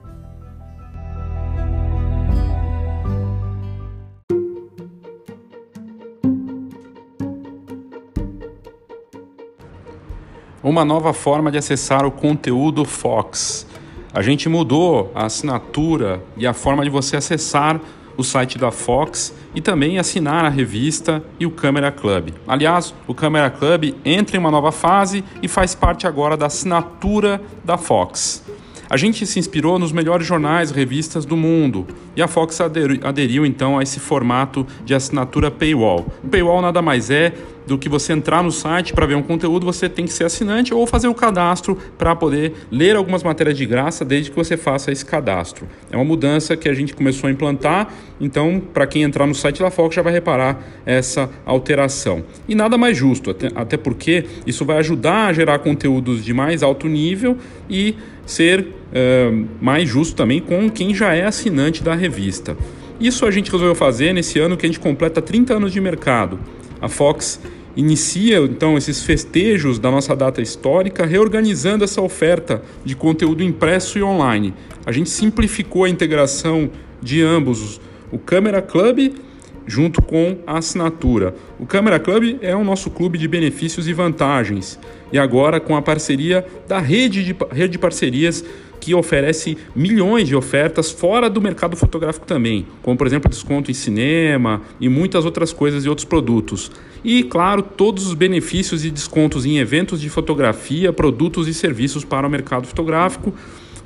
[10.63, 13.67] Uma nova forma de acessar o conteúdo Fox.
[14.15, 17.81] A gente mudou a assinatura e a forma de você acessar
[18.17, 22.29] o site da Fox e também assinar a revista e o Câmera Club.
[22.47, 27.43] Aliás, o Câmera Club entra em uma nova fase e faz parte agora da assinatura
[27.65, 28.45] da Fox.
[28.93, 33.01] A gente se inspirou nos melhores jornais e revistas do mundo e a Fox aderiu,
[33.03, 36.07] aderiu então a esse formato de assinatura paywall.
[36.23, 37.33] O paywall nada mais é
[37.67, 40.75] do que você entrar no site para ver um conteúdo, você tem que ser assinante
[40.75, 44.93] ou fazer o cadastro para poder ler algumas matérias de graça desde que você faça
[44.93, 45.67] esse cadastro.
[45.91, 47.89] É uma mudança que a gente começou a implantar,
[48.21, 52.25] então para quem entrar no site da Fox já vai reparar essa alteração.
[52.47, 56.63] E nada mais justo, até, até porque isso vai ajudar a gerar conteúdos de mais
[56.63, 57.39] alto nível
[57.71, 62.57] e ser uh, mais justo também com quem já é assinante da revista.
[63.01, 66.39] Isso a gente resolveu fazer nesse ano que a gente completa 30 anos de mercado.
[66.81, 67.41] A Fox
[67.77, 74.03] inicia então esses festejos da nossa data histórica, reorganizando essa oferta de conteúdo impresso e
[74.03, 74.55] online.
[74.85, 76.71] A gente simplificou a integração
[77.01, 77.81] de ambos,
[78.11, 79.15] o Câmera Club
[79.67, 81.35] junto com a assinatura.
[81.59, 84.79] O Câmera Club é o nosso clube de benefícios e vantagens.
[85.13, 88.45] E agora com a parceria da rede de, rede de parcerias
[88.83, 93.75] que oferece milhões de ofertas fora do mercado fotográfico também, como por exemplo desconto em
[93.75, 96.69] cinema e muitas outras coisas e outros produtos.
[97.05, 102.27] E claro, todos os benefícios e descontos em eventos de fotografia, produtos e serviços para
[102.27, 103.33] o mercado fotográfico,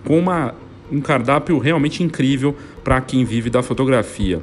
[0.03, 0.55] com uma,
[0.91, 4.43] um cardápio realmente incrível para quem vive da fotografia.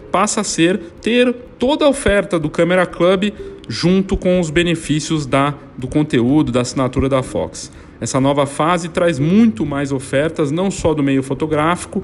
[0.11, 3.31] passa a ser ter toda a oferta do Camera Club
[3.67, 7.71] junto com os benefícios da, do conteúdo, da assinatura da Fox.
[8.01, 12.03] Essa nova fase traz muito mais ofertas, não só do meio fotográfico,